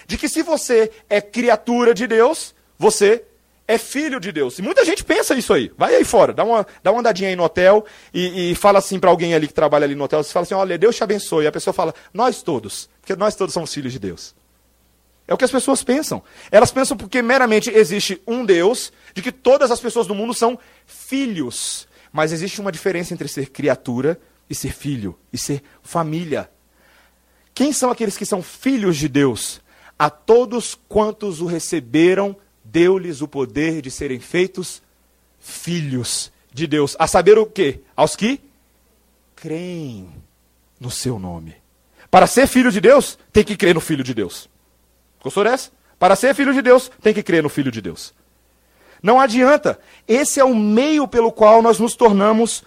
[0.07, 3.25] De que se você é criatura de Deus, você
[3.70, 4.59] é filho de Deus.
[4.59, 5.70] E muita gente pensa isso aí.
[5.78, 8.98] Vai aí fora, dá uma, dá uma andadinha aí no hotel e, e fala assim
[8.98, 11.44] para alguém ali que trabalha ali no hotel, você fala assim, olha, Deus te abençoe.
[11.44, 14.35] E a pessoa fala, nós todos, porque nós todos somos filhos de Deus.
[15.28, 16.20] É o que as pessoas pensam.
[16.50, 20.59] Elas pensam porque meramente existe um Deus, de que todas as pessoas do mundo são
[20.85, 21.87] filhos.
[22.12, 26.50] Mas existe uma diferença entre ser criatura e ser filho, e ser família.
[27.54, 29.61] Quem são aqueles que são filhos de Deus?
[29.96, 32.37] A todos quantos o receberam,
[32.70, 34.83] deu-lhes o poder de serem feitos
[35.40, 36.96] filhos de Deus.
[36.98, 37.80] A saber o quê?
[37.96, 38.40] Aos que
[39.35, 40.09] creem
[40.78, 41.56] no seu nome.
[42.11, 44.48] Para ser filho de Deus, tem que crer no Filho de Deus.
[45.22, 45.70] Gostou dessa?
[45.98, 48.12] Para ser filho de Deus, tem que crer no Filho de Deus.
[49.02, 49.78] Não adianta.
[50.09, 52.64] Esse é o meio pelo qual nós nos tornamos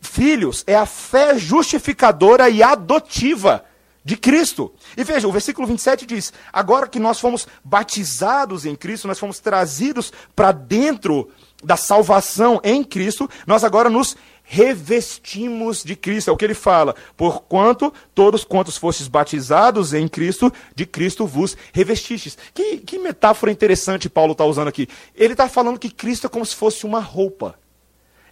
[0.00, 0.64] filhos.
[0.66, 3.64] É a fé justificadora e adotiva
[4.04, 4.72] de Cristo.
[4.96, 9.40] E veja, o versículo 27 diz: agora que nós fomos batizados em Cristo, nós fomos
[9.40, 11.30] trazidos para dentro
[11.62, 16.28] da salvação em Cristo, nós agora nos revestimos de Cristo.
[16.28, 16.94] É o que ele fala.
[17.16, 22.36] Porquanto todos quantos fostes batizados em Cristo, de Cristo vos revestistes.
[22.52, 24.86] Que, que metáfora interessante Paulo está usando aqui.
[25.14, 27.58] Ele está falando que Cristo é como se fosse uma roupa.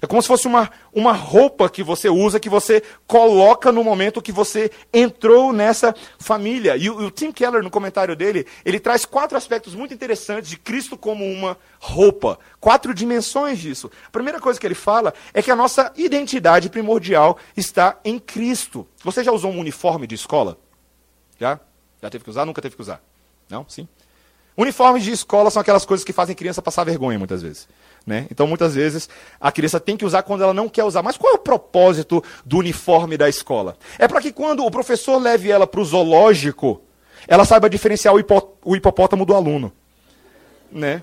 [0.03, 4.21] É como se fosse uma, uma roupa que você usa, que você coloca no momento
[4.21, 6.77] que você entrou nessa família.
[6.77, 10.57] E o, o, Tim Keller, no comentário dele, ele traz quatro aspectos muito interessantes de
[10.57, 12.37] Cristo como uma roupa.
[12.59, 13.89] Quatro dimensões disso.
[14.05, 18.85] A primeira coisa que ele fala é que a nossa identidade primordial está em Cristo.
[19.05, 20.59] Você já usou um uniforme de escola?
[21.39, 21.61] Já?
[22.03, 22.45] Já teve que usar?
[22.45, 23.01] Nunca teve que usar?
[23.49, 23.65] Não?
[23.69, 23.87] Sim?
[24.57, 27.69] Uniformes de escola são aquelas coisas que fazem criança passar vergonha muitas vezes.
[28.07, 28.27] Né?
[28.31, 29.09] Então, muitas vezes,
[29.41, 31.03] a criança tem que usar quando ela não quer usar.
[31.03, 33.77] Mas qual é o propósito do uniforme da escola?
[33.99, 36.83] É para que quando o professor leve ela para o zoológico,
[37.29, 39.73] ela saiba diferenciar o, hipó o hipopótamo do aluno.
[40.71, 41.03] Né?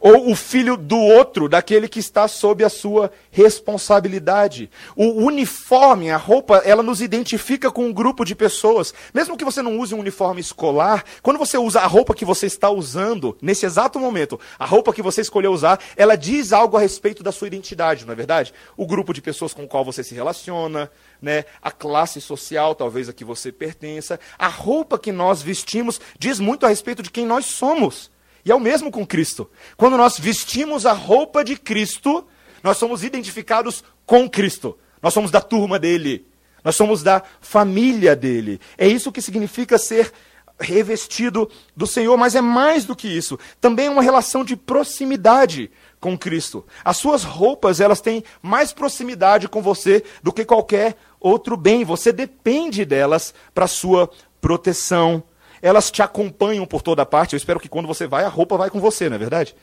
[0.00, 4.70] Ou o filho do outro, daquele que está sob a sua responsabilidade.
[4.96, 8.94] O uniforme, a roupa, ela nos identifica com um grupo de pessoas.
[9.12, 12.46] Mesmo que você não use um uniforme escolar, quando você usa a roupa que você
[12.46, 16.80] está usando, nesse exato momento, a roupa que você escolheu usar, ela diz algo a
[16.80, 18.52] respeito da sua identidade, não é verdade?
[18.76, 21.44] O grupo de pessoas com o qual você se relaciona, né?
[21.62, 24.18] a classe social, talvez a que você pertença.
[24.38, 28.10] A roupa que nós vestimos diz muito a respeito de quem nós somos.
[28.48, 29.50] E é o mesmo com Cristo.
[29.76, 32.26] Quando nós vestimos a roupa de Cristo,
[32.62, 34.78] nós somos identificados com Cristo.
[35.02, 36.26] Nós somos da turma dele.
[36.64, 38.58] Nós somos da família dele.
[38.78, 40.10] É isso que significa ser
[40.58, 43.38] revestido do Senhor, mas é mais do que isso.
[43.60, 46.64] Também é uma relação de proximidade com Cristo.
[46.82, 51.84] As suas roupas, elas têm mais proximidade com você do que qualquer outro bem.
[51.84, 55.22] Você depende delas para sua proteção,
[55.62, 57.34] elas te acompanham por toda parte.
[57.34, 59.54] Eu espero que quando você vai, a roupa vai com você, não é verdade?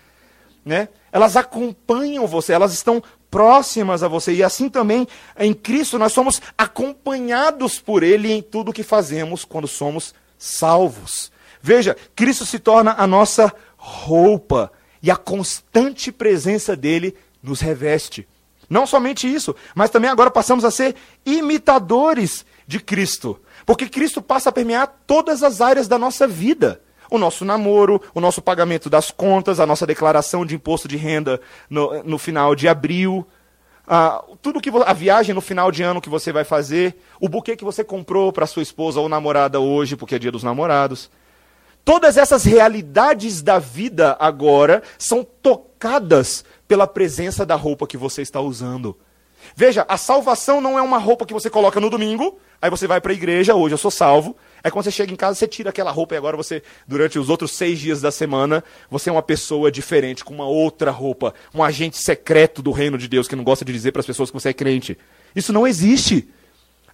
[0.63, 0.89] Né?
[1.11, 4.33] Elas acompanham você, elas estão próximas a você.
[4.33, 9.67] E assim também, em Cristo, nós somos acompanhados por Ele em tudo que fazemos quando
[9.67, 11.31] somos salvos.
[11.61, 18.27] Veja, Cristo se torna a nossa roupa e a constante presença dele nos reveste.
[18.69, 23.39] Não somente isso, mas também agora passamos a ser imitadores de Cristo.
[23.65, 26.81] Porque Cristo passa a permear todas as áreas da nossa vida.
[27.09, 31.39] O nosso namoro, o nosso pagamento das contas, a nossa declaração de imposto de renda
[31.69, 33.27] no, no final de abril,
[34.41, 37.63] tudo que a viagem no final de ano que você vai fazer, o buquê que
[37.63, 41.09] você comprou para sua esposa ou namorada hoje, porque é dia dos namorados.
[41.83, 48.41] Todas essas realidades da vida agora são tocadas pela presença da roupa que você está
[48.41, 48.97] usando.
[49.55, 52.99] Veja, a salvação não é uma roupa que você coloca no domingo, aí você vai
[52.99, 54.35] para a igreja, hoje eu sou salvo.
[54.63, 57.29] Aí quando você chega em casa, você tira aquela roupa e agora você, durante os
[57.29, 61.63] outros seis dias da semana, você é uma pessoa diferente, com uma outra roupa, um
[61.63, 64.33] agente secreto do reino de Deus que não gosta de dizer para as pessoas que
[64.33, 64.97] você é crente.
[65.35, 66.27] Isso não existe.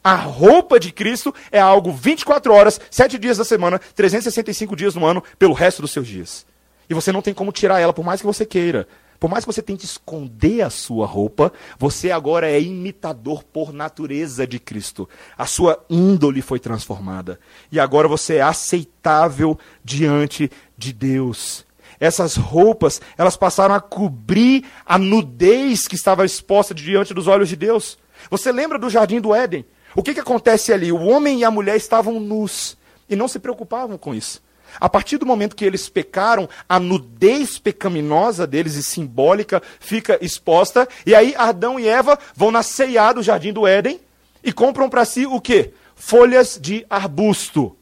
[0.03, 5.05] A roupa de Cristo é algo 24 horas, 7 dias da semana, 365 dias no
[5.05, 6.45] ano, pelo resto dos seus dias.
[6.89, 8.88] E você não tem como tirar ela, por mais que você queira.
[9.22, 14.47] Por mais que você tente esconder a sua roupa, você agora é imitador por natureza
[14.47, 15.07] de Cristo.
[15.38, 17.39] A sua índole foi transformada.
[17.72, 21.67] E agora você é aceitável diante de Deus.
[21.99, 27.55] Essas roupas, elas passaram a cobrir a nudez que estava exposta diante dos olhos de
[27.55, 27.99] Deus.
[28.28, 29.63] Você lembra do jardim do Éden?
[29.95, 30.91] O que, que acontece ali?
[30.91, 32.76] O homem e a mulher estavam nus
[33.07, 34.41] e não se preocupavam com isso.
[34.80, 40.88] A partir do momento que eles pecaram, a nudez pecaminosa deles e simbólica fica exposta,
[41.05, 43.99] e aí Adão e Eva vão na ceia do jardim do Éden
[44.43, 45.74] e compram para si o quê?
[45.95, 47.76] Folhas de arbusto.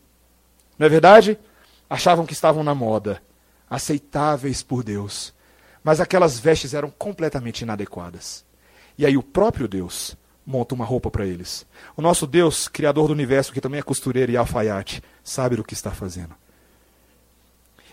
[0.78, 1.38] Não é verdade?
[1.90, 3.22] Achavam que estavam na moda,
[3.70, 5.34] aceitáveis por Deus.
[5.84, 8.46] Mas aquelas vestes eram completamente inadequadas.
[8.98, 11.66] E aí o próprio Deus monta uma roupa para eles.
[11.96, 15.74] O nosso Deus, Criador do universo, que também é costureiro e alfaiate, sabe do que
[15.74, 16.36] está fazendo.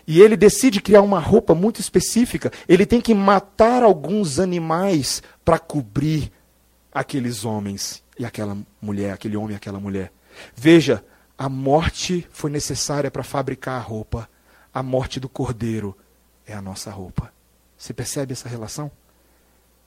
[0.07, 2.49] E ele decide criar uma roupa muito específica.
[2.67, 6.31] Ele tem que matar alguns animais para cobrir
[6.93, 10.13] aqueles homens e aquela mulher, aquele homem e aquela mulher.
[10.55, 11.03] Veja,
[11.37, 14.29] a morte foi necessária para fabricar a roupa.
[14.73, 15.95] A morte do cordeiro
[16.45, 17.33] é a nossa roupa.
[17.77, 18.89] Você percebe essa relação?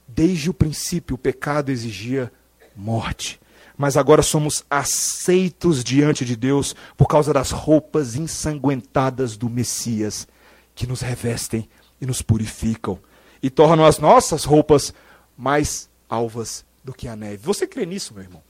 [0.07, 2.31] Desde o princípio, o pecado exigia
[2.75, 3.39] morte.
[3.81, 10.27] Mas agora somos aceitos diante de Deus por causa das roupas ensanguentadas do Messias,
[10.75, 11.67] que nos revestem
[11.99, 12.99] e nos purificam
[13.41, 14.93] e tornam as nossas roupas
[15.35, 17.37] mais alvas do que a neve.
[17.37, 18.43] Você crê nisso, meu irmão?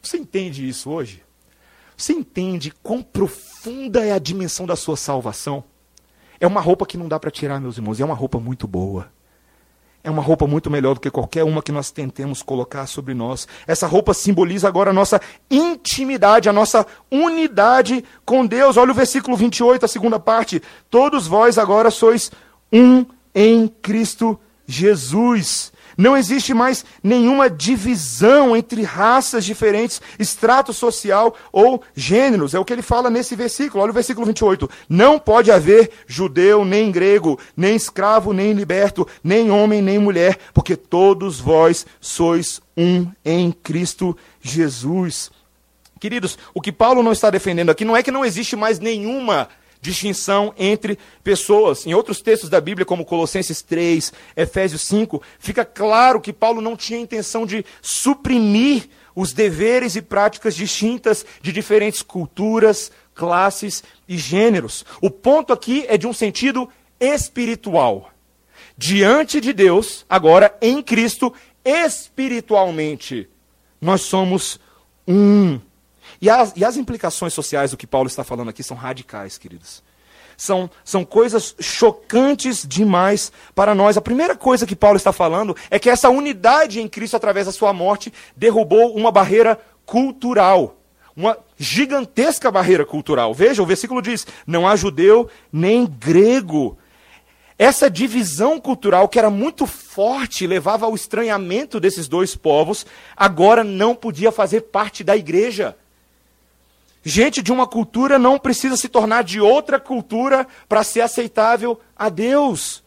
[0.00, 1.22] Você entende isso hoje?
[1.94, 5.62] Você entende quão profunda é a dimensão da sua salvação?
[6.40, 9.12] É uma roupa que não dá para tirar, meus irmãos, é uma roupa muito boa.
[10.08, 13.46] É uma roupa muito melhor do que qualquer uma que nós tentemos colocar sobre nós.
[13.66, 18.78] Essa roupa simboliza agora a nossa intimidade, a nossa unidade com Deus.
[18.78, 20.62] Olha o versículo 28, a segunda parte.
[20.88, 22.32] Todos vós agora sois
[22.72, 23.04] um
[23.34, 25.74] em Cristo Jesus.
[25.98, 32.54] Não existe mais nenhuma divisão entre raças diferentes, extrato social ou gêneros.
[32.54, 33.82] É o que ele fala nesse versículo.
[33.82, 34.70] Olha o versículo 28.
[34.88, 40.76] Não pode haver judeu, nem grego, nem escravo, nem liberto, nem homem, nem mulher, porque
[40.76, 45.32] todos vós sois um em Cristo Jesus.
[45.98, 49.48] Queridos, o que Paulo não está defendendo aqui não é que não existe mais nenhuma
[49.80, 51.86] distinção entre pessoas.
[51.86, 56.76] Em outros textos da Bíblia, como Colossenses 3, Efésios 5, fica claro que Paulo não
[56.76, 64.84] tinha intenção de suprimir os deveres e práticas distintas de diferentes culturas, classes e gêneros.
[65.00, 66.68] O ponto aqui é de um sentido
[67.00, 68.10] espiritual.
[68.76, 73.28] Diante de Deus, agora em Cristo, espiritualmente,
[73.80, 74.60] nós somos
[75.06, 75.60] um.
[76.20, 79.82] E as, e as implicações sociais do que Paulo está falando aqui são radicais, queridos.
[80.36, 83.96] São, são coisas chocantes demais para nós.
[83.96, 87.52] A primeira coisa que Paulo está falando é que essa unidade em Cristo, através da
[87.52, 90.76] sua morte, derrubou uma barreira cultural.
[91.16, 93.34] Uma gigantesca barreira cultural.
[93.34, 96.78] Veja, o versículo diz: não há judeu nem grego.
[97.58, 103.96] Essa divisão cultural, que era muito forte, levava ao estranhamento desses dois povos, agora não
[103.96, 105.76] podia fazer parte da igreja.
[107.04, 112.08] Gente de uma cultura não precisa se tornar de outra cultura para ser aceitável a
[112.08, 112.82] Deus.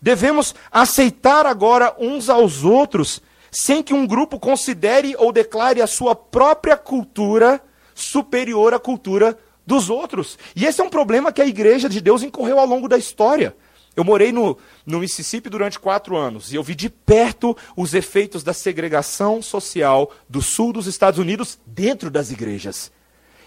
[0.00, 3.20] Devemos aceitar agora uns aos outros,
[3.50, 7.62] sem que um grupo considere ou declare a sua própria cultura
[7.94, 10.38] superior à cultura dos outros.
[10.56, 13.54] E esse é um problema que a igreja de Deus incorreu ao longo da história.
[13.94, 18.42] Eu morei no, no Mississippi durante quatro anos e eu vi de perto os efeitos
[18.42, 22.90] da segregação social do sul dos Estados Unidos dentro das igrejas.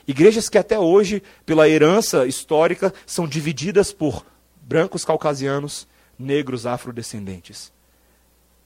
[0.08, 4.26] Igrejas que até hoje, pela herança histórica, são divididas por
[4.62, 5.88] brancos caucasianos,
[6.18, 7.74] negros afrodescendentes.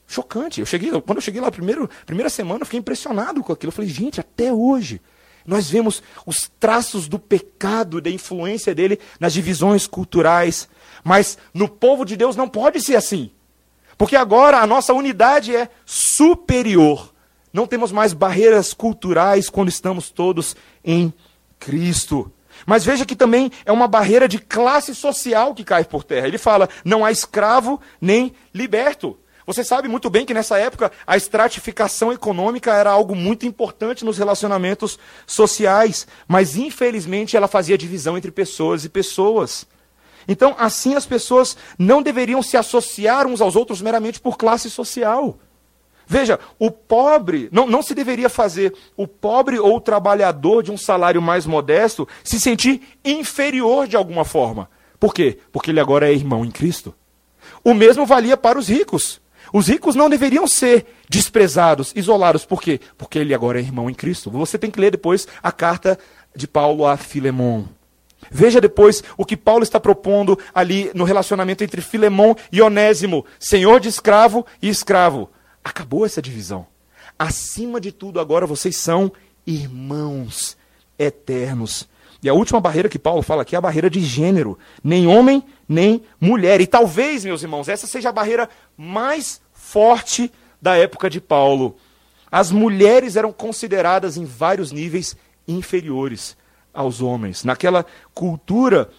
[0.07, 0.59] Chocante.
[0.59, 3.69] Eu cheguei, quando eu cheguei lá primeiro, primeira semana, eu fiquei impressionado com aquilo.
[3.69, 5.01] Eu falei, gente, até hoje
[5.45, 10.67] nós vemos os traços do pecado, da influência dele nas divisões culturais.
[11.03, 13.31] Mas no povo de Deus não pode ser assim.
[13.97, 17.13] Porque agora a nossa unidade é superior.
[17.51, 21.13] Não temos mais barreiras culturais quando estamos todos em
[21.59, 22.31] Cristo.
[22.65, 26.27] Mas veja que também é uma barreira de classe social que cai por terra.
[26.27, 29.17] Ele fala: não há escravo nem liberto.
[29.45, 34.15] Você sabe muito bem que nessa época a estratificação econômica era algo muito importante nos
[34.15, 39.65] relacionamentos sociais, mas infelizmente ela fazia divisão entre pessoas e pessoas.
[40.27, 45.39] Então, assim as pessoas não deveriam se associar uns aos outros meramente por classe social.
[46.11, 50.77] Veja, o pobre, não, não se deveria fazer o pobre ou o trabalhador de um
[50.77, 54.67] salário mais modesto se sentir inferior de alguma forma.
[54.99, 55.37] Por quê?
[55.51, 56.95] Porque ele agora é irmão em Cristo.
[57.63, 59.21] O mesmo valia para os ricos.
[59.53, 62.43] Os ricos não deveriam ser desprezados, isolados.
[62.43, 62.81] Por quê?
[62.97, 64.31] Porque ele agora é irmão em Cristo.
[64.31, 65.95] Você tem que ler depois a carta
[66.35, 67.65] de Paulo a Filemon.
[68.31, 73.79] Veja depois o que Paulo está propondo ali no relacionamento entre Filemon e Onésimo, senhor
[73.79, 75.29] de escravo e escravo.
[75.63, 76.67] Acabou essa divisão.
[77.17, 79.11] Acima de tudo, agora vocês são
[79.45, 80.57] irmãos
[80.97, 81.87] eternos.
[82.21, 84.57] E a última barreira que Paulo fala aqui é a barreira de gênero.
[84.83, 86.59] Nem homem, nem mulher.
[86.59, 90.31] E talvez, meus irmãos, essa seja a barreira mais forte
[90.61, 91.77] da época de Paulo.
[92.31, 95.15] As mulheres eram consideradas em vários níveis
[95.47, 96.37] inferiores
[96.73, 97.43] aos homens.
[97.43, 98.89] Naquela cultura,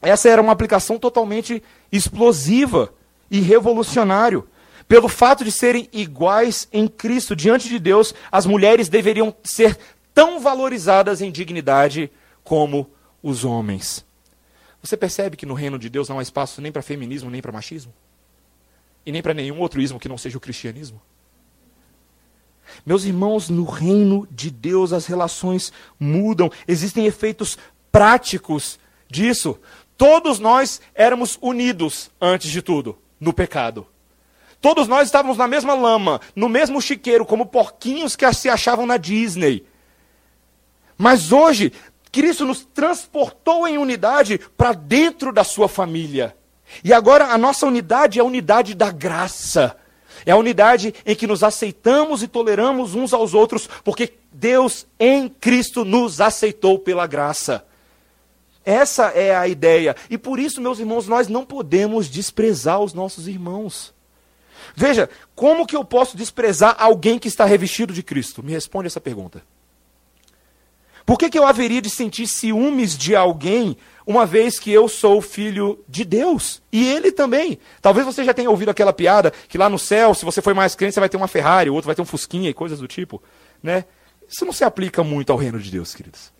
[0.00, 2.92] essa era uma aplicação totalmente explosiva
[3.30, 4.48] e revolucionário.
[4.90, 9.78] Pelo fato de serem iguais em Cristo diante de Deus, as mulheres deveriam ser
[10.12, 12.10] tão valorizadas em dignidade
[12.42, 12.90] como
[13.22, 14.04] os homens.
[14.82, 17.52] Você percebe que no reino de Deus não há espaço nem para feminismo, nem para
[17.52, 17.94] machismo?
[19.06, 21.00] E nem para nenhum outro ismo que não seja o cristianismo?
[22.84, 27.56] Meus irmãos, no reino de Deus as relações mudam, existem efeitos
[27.92, 28.76] práticos
[29.08, 29.56] disso.
[29.96, 33.86] Todos nós éramos unidos, antes de tudo, no pecado.
[34.60, 38.96] Todos nós estávamos na mesma lama, no mesmo chiqueiro, como porquinhos que se achavam na
[38.96, 39.64] Disney.
[40.98, 41.72] Mas hoje,
[42.12, 46.36] Cristo nos transportou em unidade para dentro da sua família.
[46.84, 49.76] E agora a nossa unidade é a unidade da graça.
[50.26, 55.28] É a unidade em que nos aceitamos e toleramos uns aos outros, porque Deus em
[55.28, 57.64] Cristo nos aceitou pela graça.
[58.62, 59.96] Essa é a ideia.
[60.10, 63.94] E por isso, meus irmãos, nós não podemos desprezar os nossos irmãos.
[64.76, 68.42] Veja, como que eu posso desprezar alguém que está revestido de Cristo?
[68.42, 69.42] Me responde essa pergunta.
[71.04, 75.20] Por que, que eu haveria de sentir ciúmes de alguém, uma vez que eu sou
[75.20, 76.62] filho de Deus?
[76.70, 77.58] E ele também.
[77.82, 80.74] Talvez você já tenha ouvido aquela piada que lá no céu, se você for mais
[80.74, 82.86] crente, você vai ter uma Ferrari, o outro vai ter um Fusquinha e coisas do
[82.86, 83.20] tipo.
[83.62, 83.84] Né?
[84.28, 86.32] Isso não se aplica muito ao reino de Deus, queridos.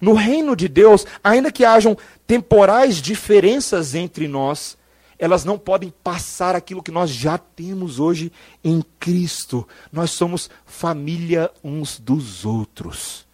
[0.00, 1.96] No reino de Deus, ainda que hajam
[2.26, 4.76] temporais diferenças entre nós,
[5.20, 8.32] elas não podem passar aquilo que nós já temos hoje
[8.64, 9.68] em Cristo.
[9.92, 13.26] Nós somos família uns dos outros.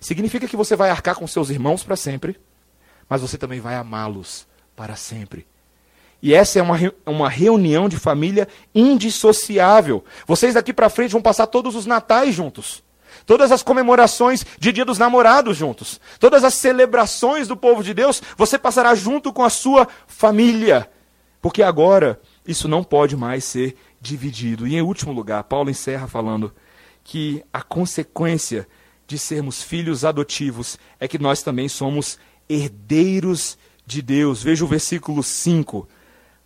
[0.00, 2.40] Significa que você vai arcar com seus irmãos para sempre,
[3.06, 5.46] mas você também vai amá-los para sempre.
[6.22, 10.02] E essa é uma, uma reunião de família indissociável.
[10.26, 12.82] Vocês daqui para frente vão passar todos os natais juntos.
[13.26, 16.00] Todas as comemorações de Dia dos Namorados juntos.
[16.18, 20.88] Todas as celebrações do povo de Deus, você passará junto com a sua família.
[21.46, 24.66] Porque agora isso não pode mais ser dividido.
[24.66, 26.52] E em último lugar, Paulo encerra falando
[27.04, 28.66] que a consequência
[29.06, 32.18] de sermos filhos adotivos é que nós também somos
[32.48, 34.42] herdeiros de Deus.
[34.42, 35.88] Veja o versículo 5,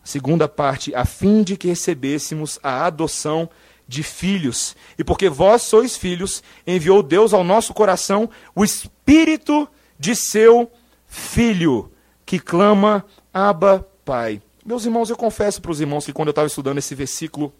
[0.04, 3.48] segunda parte, a fim de que recebêssemos a adoção
[3.88, 4.76] de filhos.
[4.98, 9.66] E porque vós sois filhos, enviou Deus ao nosso coração o espírito
[9.98, 10.70] de seu
[11.06, 11.90] filho,
[12.26, 14.42] que clama: Abba, Pai.
[14.70, 17.52] Meus irmãos, eu confesso para os irmãos que quando eu estava estudando esse versículo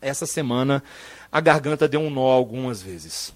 [0.00, 0.82] essa semana,
[1.30, 3.34] a garganta deu um nó algumas vezes.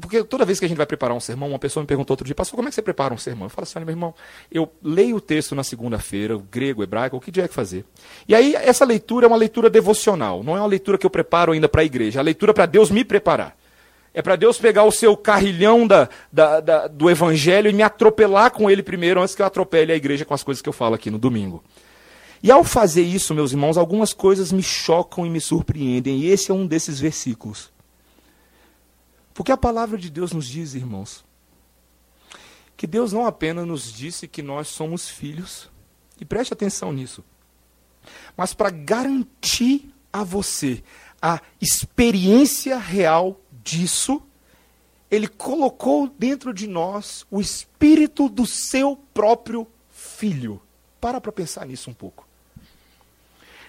[0.00, 2.24] Porque toda vez que a gente vai preparar um sermão, uma pessoa me perguntou outro
[2.24, 3.44] dia, pastor, como é que você prepara um sermão?
[3.44, 4.14] Eu falo assim, meu irmão,
[4.50, 7.84] eu leio o texto na segunda-feira, grego, hebraico, o que é que fazer?
[8.26, 11.52] E aí, essa leitura é uma leitura devocional, não é uma leitura que eu preparo
[11.52, 13.54] ainda para a igreja, é a leitura para Deus me preparar.
[14.16, 18.50] É para Deus pegar o seu carrilhão da, da, da, do evangelho e me atropelar
[18.50, 20.94] com ele primeiro, antes que eu atropele a igreja com as coisas que eu falo
[20.94, 21.62] aqui no domingo.
[22.42, 26.50] E ao fazer isso, meus irmãos, algumas coisas me chocam e me surpreendem, e esse
[26.50, 27.70] é um desses versículos.
[29.34, 31.22] Porque a palavra de Deus nos diz, irmãos,
[32.74, 35.68] que Deus não apenas nos disse que nós somos filhos,
[36.18, 37.22] e preste atenção nisso,
[38.34, 40.82] mas para garantir a você
[41.20, 44.22] a experiência real disso,
[45.10, 50.62] ele colocou dentro de nós o espírito do seu próprio filho.
[51.00, 52.26] Para para pensar nisso um pouco.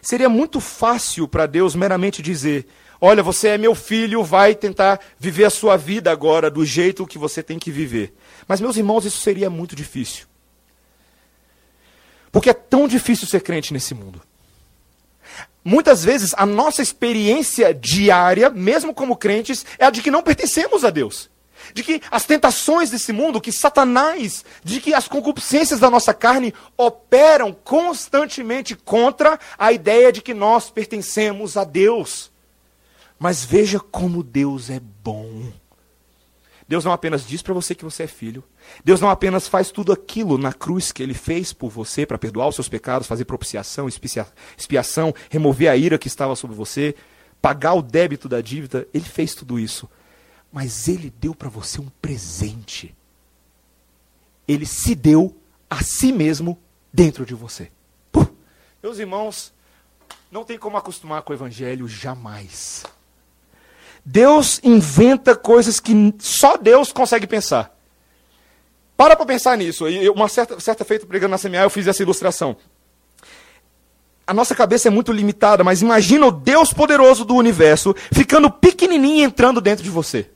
[0.02, 2.68] seria muito fácil para Deus meramente dizer:
[3.02, 7.18] Olha, você é meu filho, vai tentar viver a sua vida agora do jeito que
[7.18, 8.14] você tem que viver.
[8.48, 10.26] Mas, meus irmãos, isso seria muito difícil.
[12.32, 14.22] Porque é tão difícil ser crente nesse mundo.
[15.70, 20.86] Muitas vezes a nossa experiência diária, mesmo como crentes, é a de que não pertencemos
[20.86, 21.30] a Deus.
[21.74, 26.54] De que as tentações desse mundo, que Satanás, de que as concupiscências da nossa carne
[26.78, 32.32] operam constantemente contra a ideia de que nós pertencemos a Deus.
[33.20, 35.52] Mas veja como Deus é bom.
[36.68, 38.44] Deus não apenas diz para você que você é filho.
[38.84, 42.50] Deus não apenas faz tudo aquilo na cruz que ele fez por você para perdoar
[42.50, 46.94] os seus pecados, fazer propiciação, expiação, remover a ira que estava sobre você,
[47.42, 48.86] pagar o débito da dívida.
[48.94, 49.90] Ele fez tudo isso.
[50.52, 52.94] Mas ele deu para você um presente.
[54.46, 55.36] Ele se deu
[55.70, 56.58] a si mesmo
[56.92, 57.72] dentro de você.
[58.12, 58.28] Puh.
[58.84, 59.54] Meus irmãos,
[60.30, 62.84] não tem como acostumar com o evangelho jamais.
[64.10, 67.78] Deus inventa coisas que só Deus consegue pensar.
[68.96, 69.84] Para para pensar nisso.
[70.16, 72.56] Uma certa, certa feita pregando na CMA, eu fiz essa ilustração.
[74.26, 79.26] A nossa cabeça é muito limitada, mas imagina o Deus poderoso do universo ficando pequenininho
[79.26, 80.30] entrando dentro de você.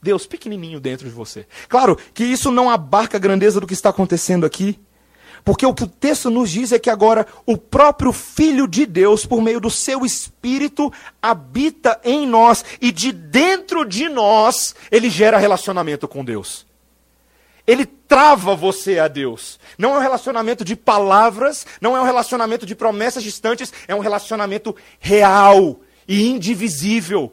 [0.00, 1.46] Deus pequenininho dentro de você.
[1.68, 4.80] Claro que isso não abarca a grandeza do que está acontecendo aqui,
[5.48, 9.24] porque o que o texto nos diz é que agora o próprio Filho de Deus,
[9.24, 10.92] por meio do seu Espírito,
[11.22, 16.66] habita em nós e de dentro de nós ele gera relacionamento com Deus.
[17.66, 19.58] Ele trava você a Deus.
[19.78, 24.00] Não é um relacionamento de palavras, não é um relacionamento de promessas distantes, é um
[24.00, 27.32] relacionamento real e indivisível.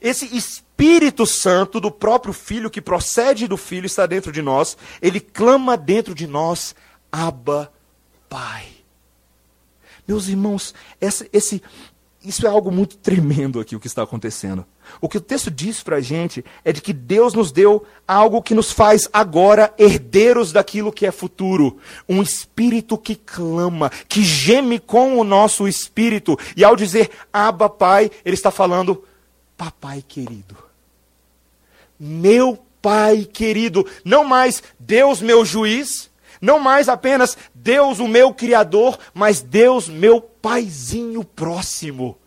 [0.00, 5.20] Esse Espírito Santo do próprio Filho, que procede do Filho, está dentro de nós, ele
[5.20, 6.74] clama dentro de nós
[7.10, 7.72] Abba,
[8.28, 8.66] Pai.
[10.06, 11.62] Meus irmãos, essa, esse,
[12.22, 14.66] isso é algo muito tremendo aqui o que está acontecendo.
[15.00, 18.42] O que o texto diz para a gente é de que Deus nos deu algo
[18.42, 21.78] que nos faz agora herdeiros daquilo que é futuro.
[22.08, 26.38] Um espírito que clama, que geme com o nosso espírito.
[26.54, 29.02] E ao dizer Abba Pai, ele está falando,
[29.56, 30.56] Papai querido.
[31.98, 33.86] Meu Pai querido.
[34.04, 36.09] Não mais Deus meu juiz,
[36.40, 42.18] não mais apenas Deus, o meu Criador, mas Deus, meu paizinho próximo.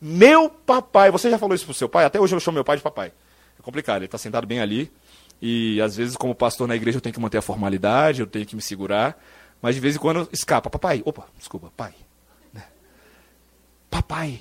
[0.00, 1.10] Meu papai.
[1.10, 2.04] Você já falou isso para o seu pai?
[2.04, 3.12] Até hoje eu chamo meu pai de papai.
[3.58, 4.92] É complicado, ele está sentado bem ali.
[5.40, 8.46] E às vezes, como pastor na igreja, eu tenho que manter a formalidade, eu tenho
[8.46, 9.20] que me segurar.
[9.60, 10.70] Mas de vez em quando escapa.
[10.70, 11.94] Papai, opa, desculpa, pai.
[12.52, 12.64] Né?
[13.90, 14.40] Papai.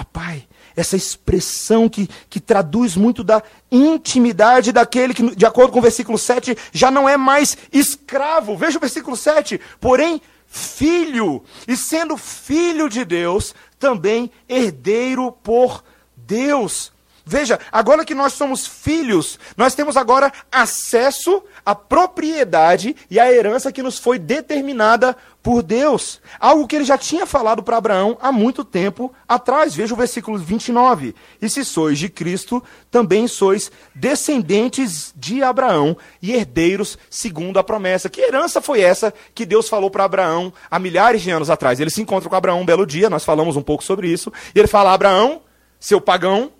[0.00, 5.82] Papai, essa expressão que, que traduz muito da intimidade daquele que, de acordo com o
[5.82, 8.56] versículo 7, já não é mais escravo.
[8.56, 9.60] Veja o versículo 7.
[9.78, 15.84] Porém, filho, e sendo filho de Deus, também herdeiro por
[16.16, 16.90] Deus.
[17.30, 23.70] Veja, agora que nós somos filhos, nós temos agora acesso à propriedade e à herança
[23.70, 26.20] que nos foi determinada por Deus.
[26.40, 29.76] Algo que ele já tinha falado para Abraão há muito tempo atrás.
[29.76, 31.14] Veja o versículo 29.
[31.40, 32.60] E se sois de Cristo,
[32.90, 38.10] também sois descendentes de Abraão e herdeiros segundo a promessa.
[38.10, 41.78] Que herança foi essa que Deus falou para Abraão há milhares de anos atrás?
[41.78, 44.58] Ele se encontra com Abraão um belo dia, nós falamos um pouco sobre isso, e
[44.58, 45.42] ele fala: Abraão,
[45.78, 46.50] seu pagão,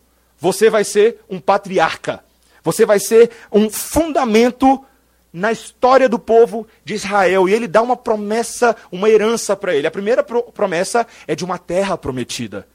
[0.40, 2.24] você vai ser um patriarca.
[2.64, 4.84] Você vai ser um fundamento
[5.32, 7.48] na história do povo de Israel.
[7.48, 9.86] E ele dá uma promessa, uma herança para ele.
[9.86, 12.66] A primeira pro promessa é de uma terra prometida.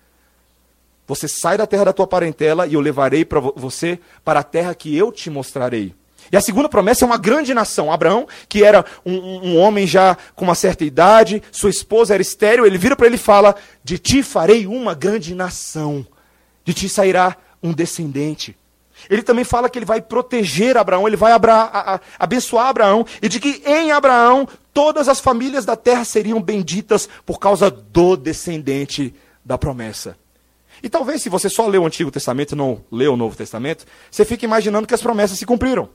[1.08, 4.74] Você sai da terra da tua parentela e eu levarei para você para a terra
[4.74, 5.94] que eu te mostrarei.
[6.32, 7.92] E a segunda promessa é uma grande nação.
[7.92, 12.66] Abraão, que era um, um homem já com uma certa idade, sua esposa era estéril,
[12.66, 16.06] ele vira para ele e fala: De ti farei uma grande nação,
[16.64, 18.58] de ti sairá um descendente.
[19.10, 23.06] Ele também fala que ele vai proteger Abraão, ele vai abra, a, a, abençoar Abraão,
[23.22, 28.16] e de que em Abraão todas as famílias da terra seriam benditas por causa do
[28.16, 30.18] descendente da promessa.
[30.82, 33.86] E talvez, se você só leu o Antigo Testamento e não leu o Novo Testamento,
[34.12, 35.90] você fique imaginando que as promessas se cumpriram.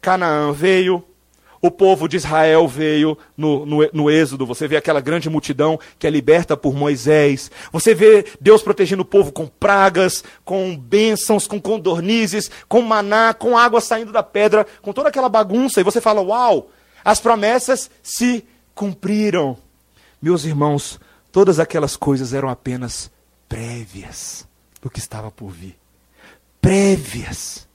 [0.00, 1.04] Canaã veio,
[1.62, 6.06] o povo de Israel veio no, no, no, êxodo, você vê aquela grande multidão que
[6.06, 11.60] é liberta por Moisés, você vê Deus protegendo o povo com pragas, com bênçãos, com
[11.60, 16.22] condornizes, com maná, com água saindo da pedra, com toda aquela bagunça, e você fala:
[16.22, 16.70] Uau,
[17.04, 18.44] as promessas se
[18.74, 19.56] cumpriram.
[20.22, 20.98] Meus irmãos,
[21.30, 23.10] todas aquelas coisas eram apenas
[23.48, 24.46] prévias
[24.80, 25.76] do que estava por vir.
[26.60, 27.69] Prévias.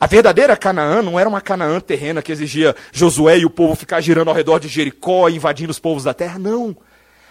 [0.00, 4.00] A verdadeira Canaã não era uma Canaã terrena que exigia Josué e o povo ficar
[4.00, 6.38] girando ao redor de Jericó, invadindo os povos da terra.
[6.38, 6.76] Não.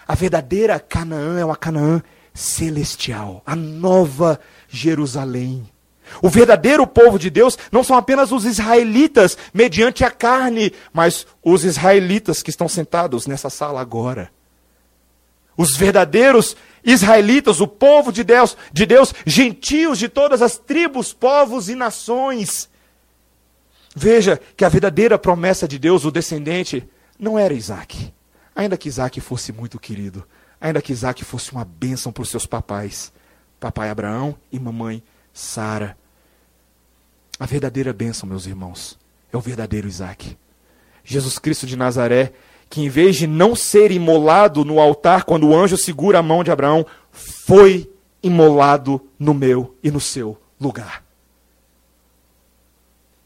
[0.06, 2.02] A verdadeira Canaã é uma Canaã
[2.34, 4.38] celestial, a nova
[4.68, 5.66] Jerusalém.
[6.22, 11.64] O verdadeiro povo de Deus não são apenas os israelitas mediante a carne, mas os
[11.64, 14.30] israelitas que estão sentados nessa sala agora.
[15.58, 21.68] Os verdadeiros israelitas, o povo de Deus, de Deus, gentios de todas as tribos, povos
[21.68, 22.70] e nações.
[23.94, 26.88] Veja que a verdadeira promessa de Deus, o descendente,
[27.18, 28.14] não era Isaac.
[28.54, 30.24] Ainda que Isaac fosse muito querido,
[30.60, 33.12] ainda que Isaac fosse uma bênção para os seus papais,
[33.58, 35.02] papai Abraão e mamãe
[35.32, 35.98] Sara.
[37.38, 38.96] A verdadeira bênção, meus irmãos,
[39.32, 40.36] é o verdadeiro Isaac.
[41.04, 42.32] Jesus Cristo de Nazaré,
[42.68, 46.44] que em vez de não ser imolado no altar quando o anjo segura a mão
[46.44, 47.90] de Abraão, foi
[48.22, 51.02] imolado no meu e no seu lugar.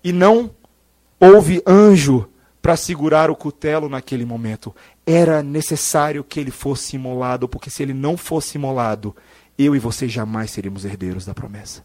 [0.04, 0.50] E não
[1.18, 2.28] houve anjo
[2.60, 4.74] para segurar o cutelo naquele momento.
[5.04, 9.14] Era necessário que ele fosse imolado, porque se ele não fosse imolado,
[9.58, 11.84] eu e você jamais seríamos herdeiros da promessa.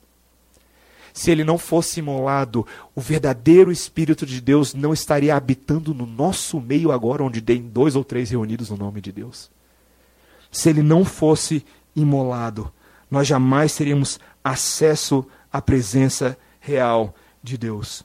[1.18, 2.63] Se ele não fosse imolado,
[2.93, 7.95] o verdadeiro Espírito de Deus não estaria habitando no nosso meio agora, onde tem dois
[7.95, 9.49] ou três reunidos no nome de Deus.
[10.51, 11.65] Se ele não fosse
[11.95, 12.72] imolado,
[13.09, 18.03] nós jamais teríamos acesso à presença real de Deus.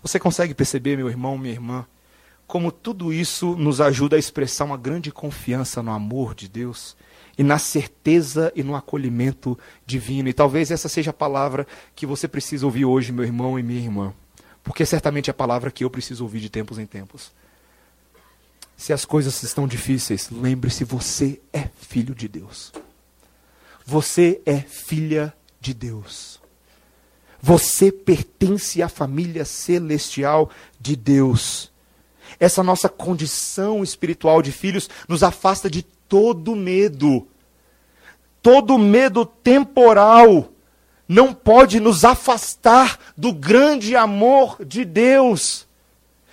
[0.00, 1.86] Você consegue perceber, meu irmão, minha irmã,
[2.46, 6.96] como tudo isso nos ajuda a expressar uma grande confiança no amor de Deus
[7.38, 10.28] e na certeza e no acolhimento divino.
[10.28, 13.80] E talvez essa seja a palavra que você precisa ouvir hoje, meu irmão e minha
[13.80, 14.14] irmã,
[14.62, 17.30] porque certamente é a palavra que eu preciso ouvir de tempos em tempos.
[18.76, 22.72] Se as coisas estão difíceis, lembre-se: você é filho de Deus.
[23.84, 26.40] Você é filha de Deus.
[27.40, 31.70] Você pertence à família celestial de Deus.
[32.40, 37.26] Essa nossa condição espiritual de filhos nos afasta de todo medo.
[38.42, 40.50] Todo medo temporal
[41.08, 45.66] não pode nos afastar do grande amor de Deus.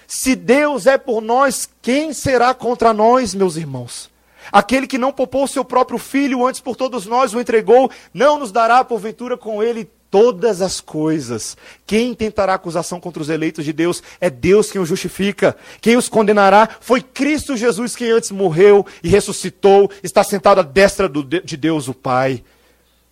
[0.08, 4.12] Se Deus é por nós, quem será contra nós, meus irmãos?
[4.52, 8.52] Aquele que não poupou seu próprio filho, antes por todos nós o entregou, não nos
[8.52, 11.58] dará porventura com ele todas as coisas.
[11.88, 15.58] Quem tentará acusação contra os eleitos de Deus é Deus quem os justifica.
[15.82, 21.10] Quem os condenará foi Cristo Jesus, quem antes morreu e ressuscitou, está sentado à destra
[21.10, 22.44] de Deus, o Pai,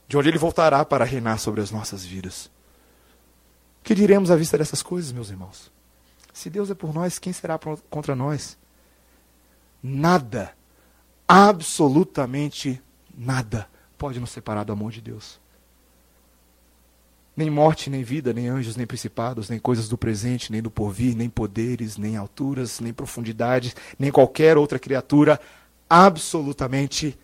[0.07, 2.51] de onde ele voltará para reinar sobre as nossas vidas.
[3.79, 5.71] O que diremos à vista dessas coisas, meus irmãos?
[6.31, 8.59] Se Deus é por nós, quem será contra nós?
[9.81, 10.53] Nada,
[11.27, 12.79] absolutamente
[13.17, 15.41] nada, pode nos separar do amor de Deus.
[17.35, 21.15] Nem morte, nem vida, nem anjos, nem principados, nem coisas do presente, nem do porvir,
[21.15, 25.39] nem poderes, nem alturas, nem profundidades, nem qualquer outra criatura,
[25.89, 27.17] absolutamente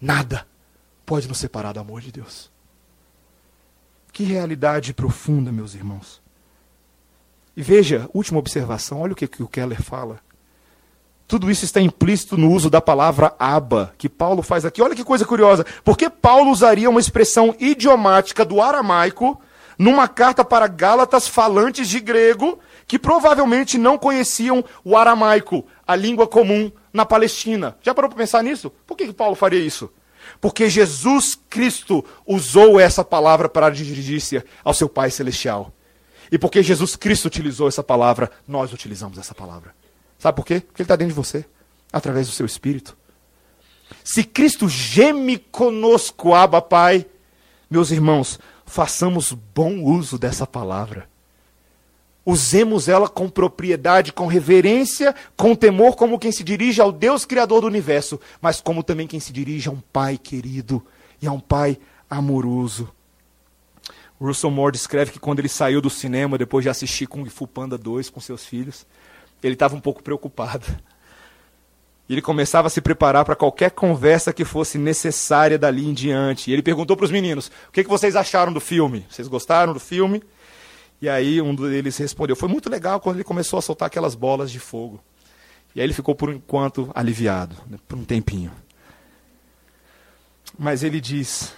[0.00, 0.46] nada
[1.06, 2.50] pode nos separar do amor de Deus.
[4.12, 6.22] Que realidade profunda, meus irmãos.
[7.56, 10.20] E veja, última observação, olha o que, que o Keller fala.
[11.26, 14.82] Tudo isso está implícito no uso da palavra aba, que Paulo faz aqui.
[14.82, 15.64] Olha que coisa curiosa.
[15.82, 19.40] Por que Paulo usaria uma expressão idiomática do aramaico
[19.78, 26.26] numa carta para Gálatas falantes de grego que provavelmente não conheciam o aramaico, a língua
[26.26, 27.76] comum na Palestina?
[27.82, 28.70] Já parou para pensar nisso?
[28.86, 29.90] Por que, que Paulo faria isso?
[30.40, 35.72] Porque Jesus Cristo usou essa palavra para dirigir-se ao seu Pai Celestial.
[36.30, 39.74] E porque Jesus Cristo utilizou essa palavra, nós utilizamos essa palavra.
[40.24, 40.60] Sabe por quê?
[40.60, 41.44] Porque Ele está dentro de você,
[41.92, 42.96] através do seu espírito.
[44.02, 47.04] Se Cristo geme conosco, Abba Pai,
[47.68, 51.06] meus irmãos, façamos bom uso dessa palavra.
[52.24, 57.60] Usemos ela com propriedade, com reverência, com temor, como quem se dirige ao Deus Criador
[57.60, 60.82] do universo, mas como também quem se dirige a um Pai querido
[61.20, 62.88] e a um Pai amoroso.
[64.18, 67.76] Russell Moore descreve que quando ele saiu do cinema, depois de assistir Kung Fu Panda
[67.76, 68.86] 2 com seus filhos,
[69.42, 70.66] ele estava um pouco preocupado.
[72.08, 76.50] Ele começava a se preparar para qualquer conversa que fosse necessária dali em diante.
[76.50, 79.06] E ele perguntou para os meninos: o que, que vocês acharam do filme?
[79.08, 80.22] Vocês gostaram do filme?
[81.00, 84.50] E aí um deles respondeu: foi muito legal quando ele começou a soltar aquelas bolas
[84.50, 85.00] de fogo.
[85.74, 88.52] E aí ele ficou por enquanto aliviado, né, por um tempinho.
[90.58, 91.54] Mas ele diz: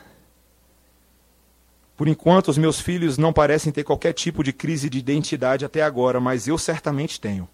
[1.97, 5.83] Por enquanto, os meus filhos não parecem ter qualquer tipo de crise de identidade até
[5.83, 7.49] agora, mas eu certamente tenho.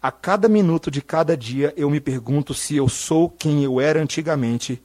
[0.00, 4.00] A cada minuto de cada dia eu me pergunto se eu sou quem eu era
[4.00, 4.80] antigamente,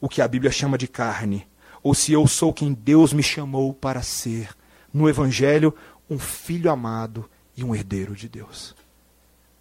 [0.00, 1.46] o que a Bíblia chama de carne,
[1.82, 4.48] ou se eu sou quem Deus me chamou para ser,
[4.92, 5.74] no Evangelho,
[6.08, 8.74] um filho amado e um herdeiro de Deus.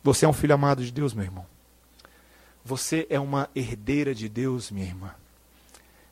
[0.01, 1.45] Você é um filho amado de Deus, meu irmão.
[2.63, 5.13] Você é uma herdeira de Deus, minha irmã.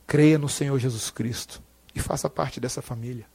[0.06, 1.62] Creia no Senhor Jesus Cristo
[1.96, 3.26] e faça parte dessa família.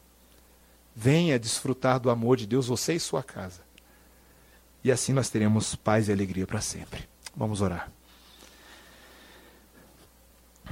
[0.95, 3.68] Venha desfrutar do amor de Deus, você e sua casa.
[4.83, 7.09] E assim nós teremos paz e alegria para sempre.
[7.37, 7.91] Vamos orar.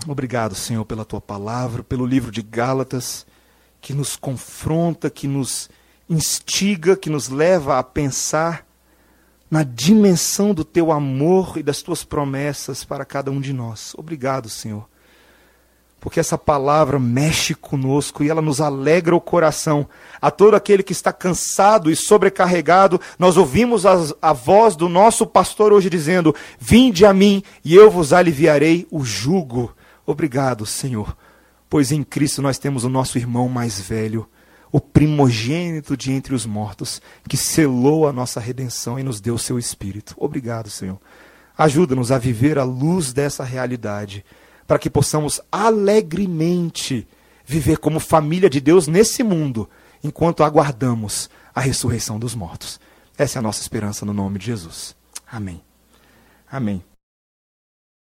[0.07, 3.27] Obrigado, Senhor, pela tua palavra, pelo livro de Gálatas,
[3.81, 5.71] que nos confronta, que nos
[6.09, 8.67] instiga, que nos leva a pensar
[9.51, 13.95] na dimensão do teu amor e das tuas promessas para cada um de nós.
[13.97, 14.89] Obrigado, Senhor.
[16.07, 19.89] Porque essa palavra mexe conosco e ela nos alegra o coração.
[20.23, 25.27] A todo aquele que está cansado e sobrecarregado, nós ouvimos a, a voz do nosso
[25.27, 29.75] pastor hoje dizendo: Vinde a mim e eu vos aliviarei o jugo.
[30.07, 31.17] Obrigado, Senhor,
[31.69, 34.29] pois em Cristo nós temos o nosso irmão mais velho
[34.71, 39.39] o primogênito de entre os mortos, que selou a nossa redenção e nos deu o
[39.39, 40.15] seu Espírito.
[40.17, 41.01] Obrigado, Senhor.
[41.59, 44.25] Ajuda-nos a viver à luz dessa realidade,
[44.67, 47.07] para que possamos alegremente
[47.45, 49.69] viver como família de Deus nesse mundo,
[50.03, 52.81] enquanto aguardamos a ressurreição dos mortos.
[53.17, 54.95] Essa é a nossa esperança no nome de Jesus.
[55.31, 55.63] Amém.
[56.51, 56.83] Amém.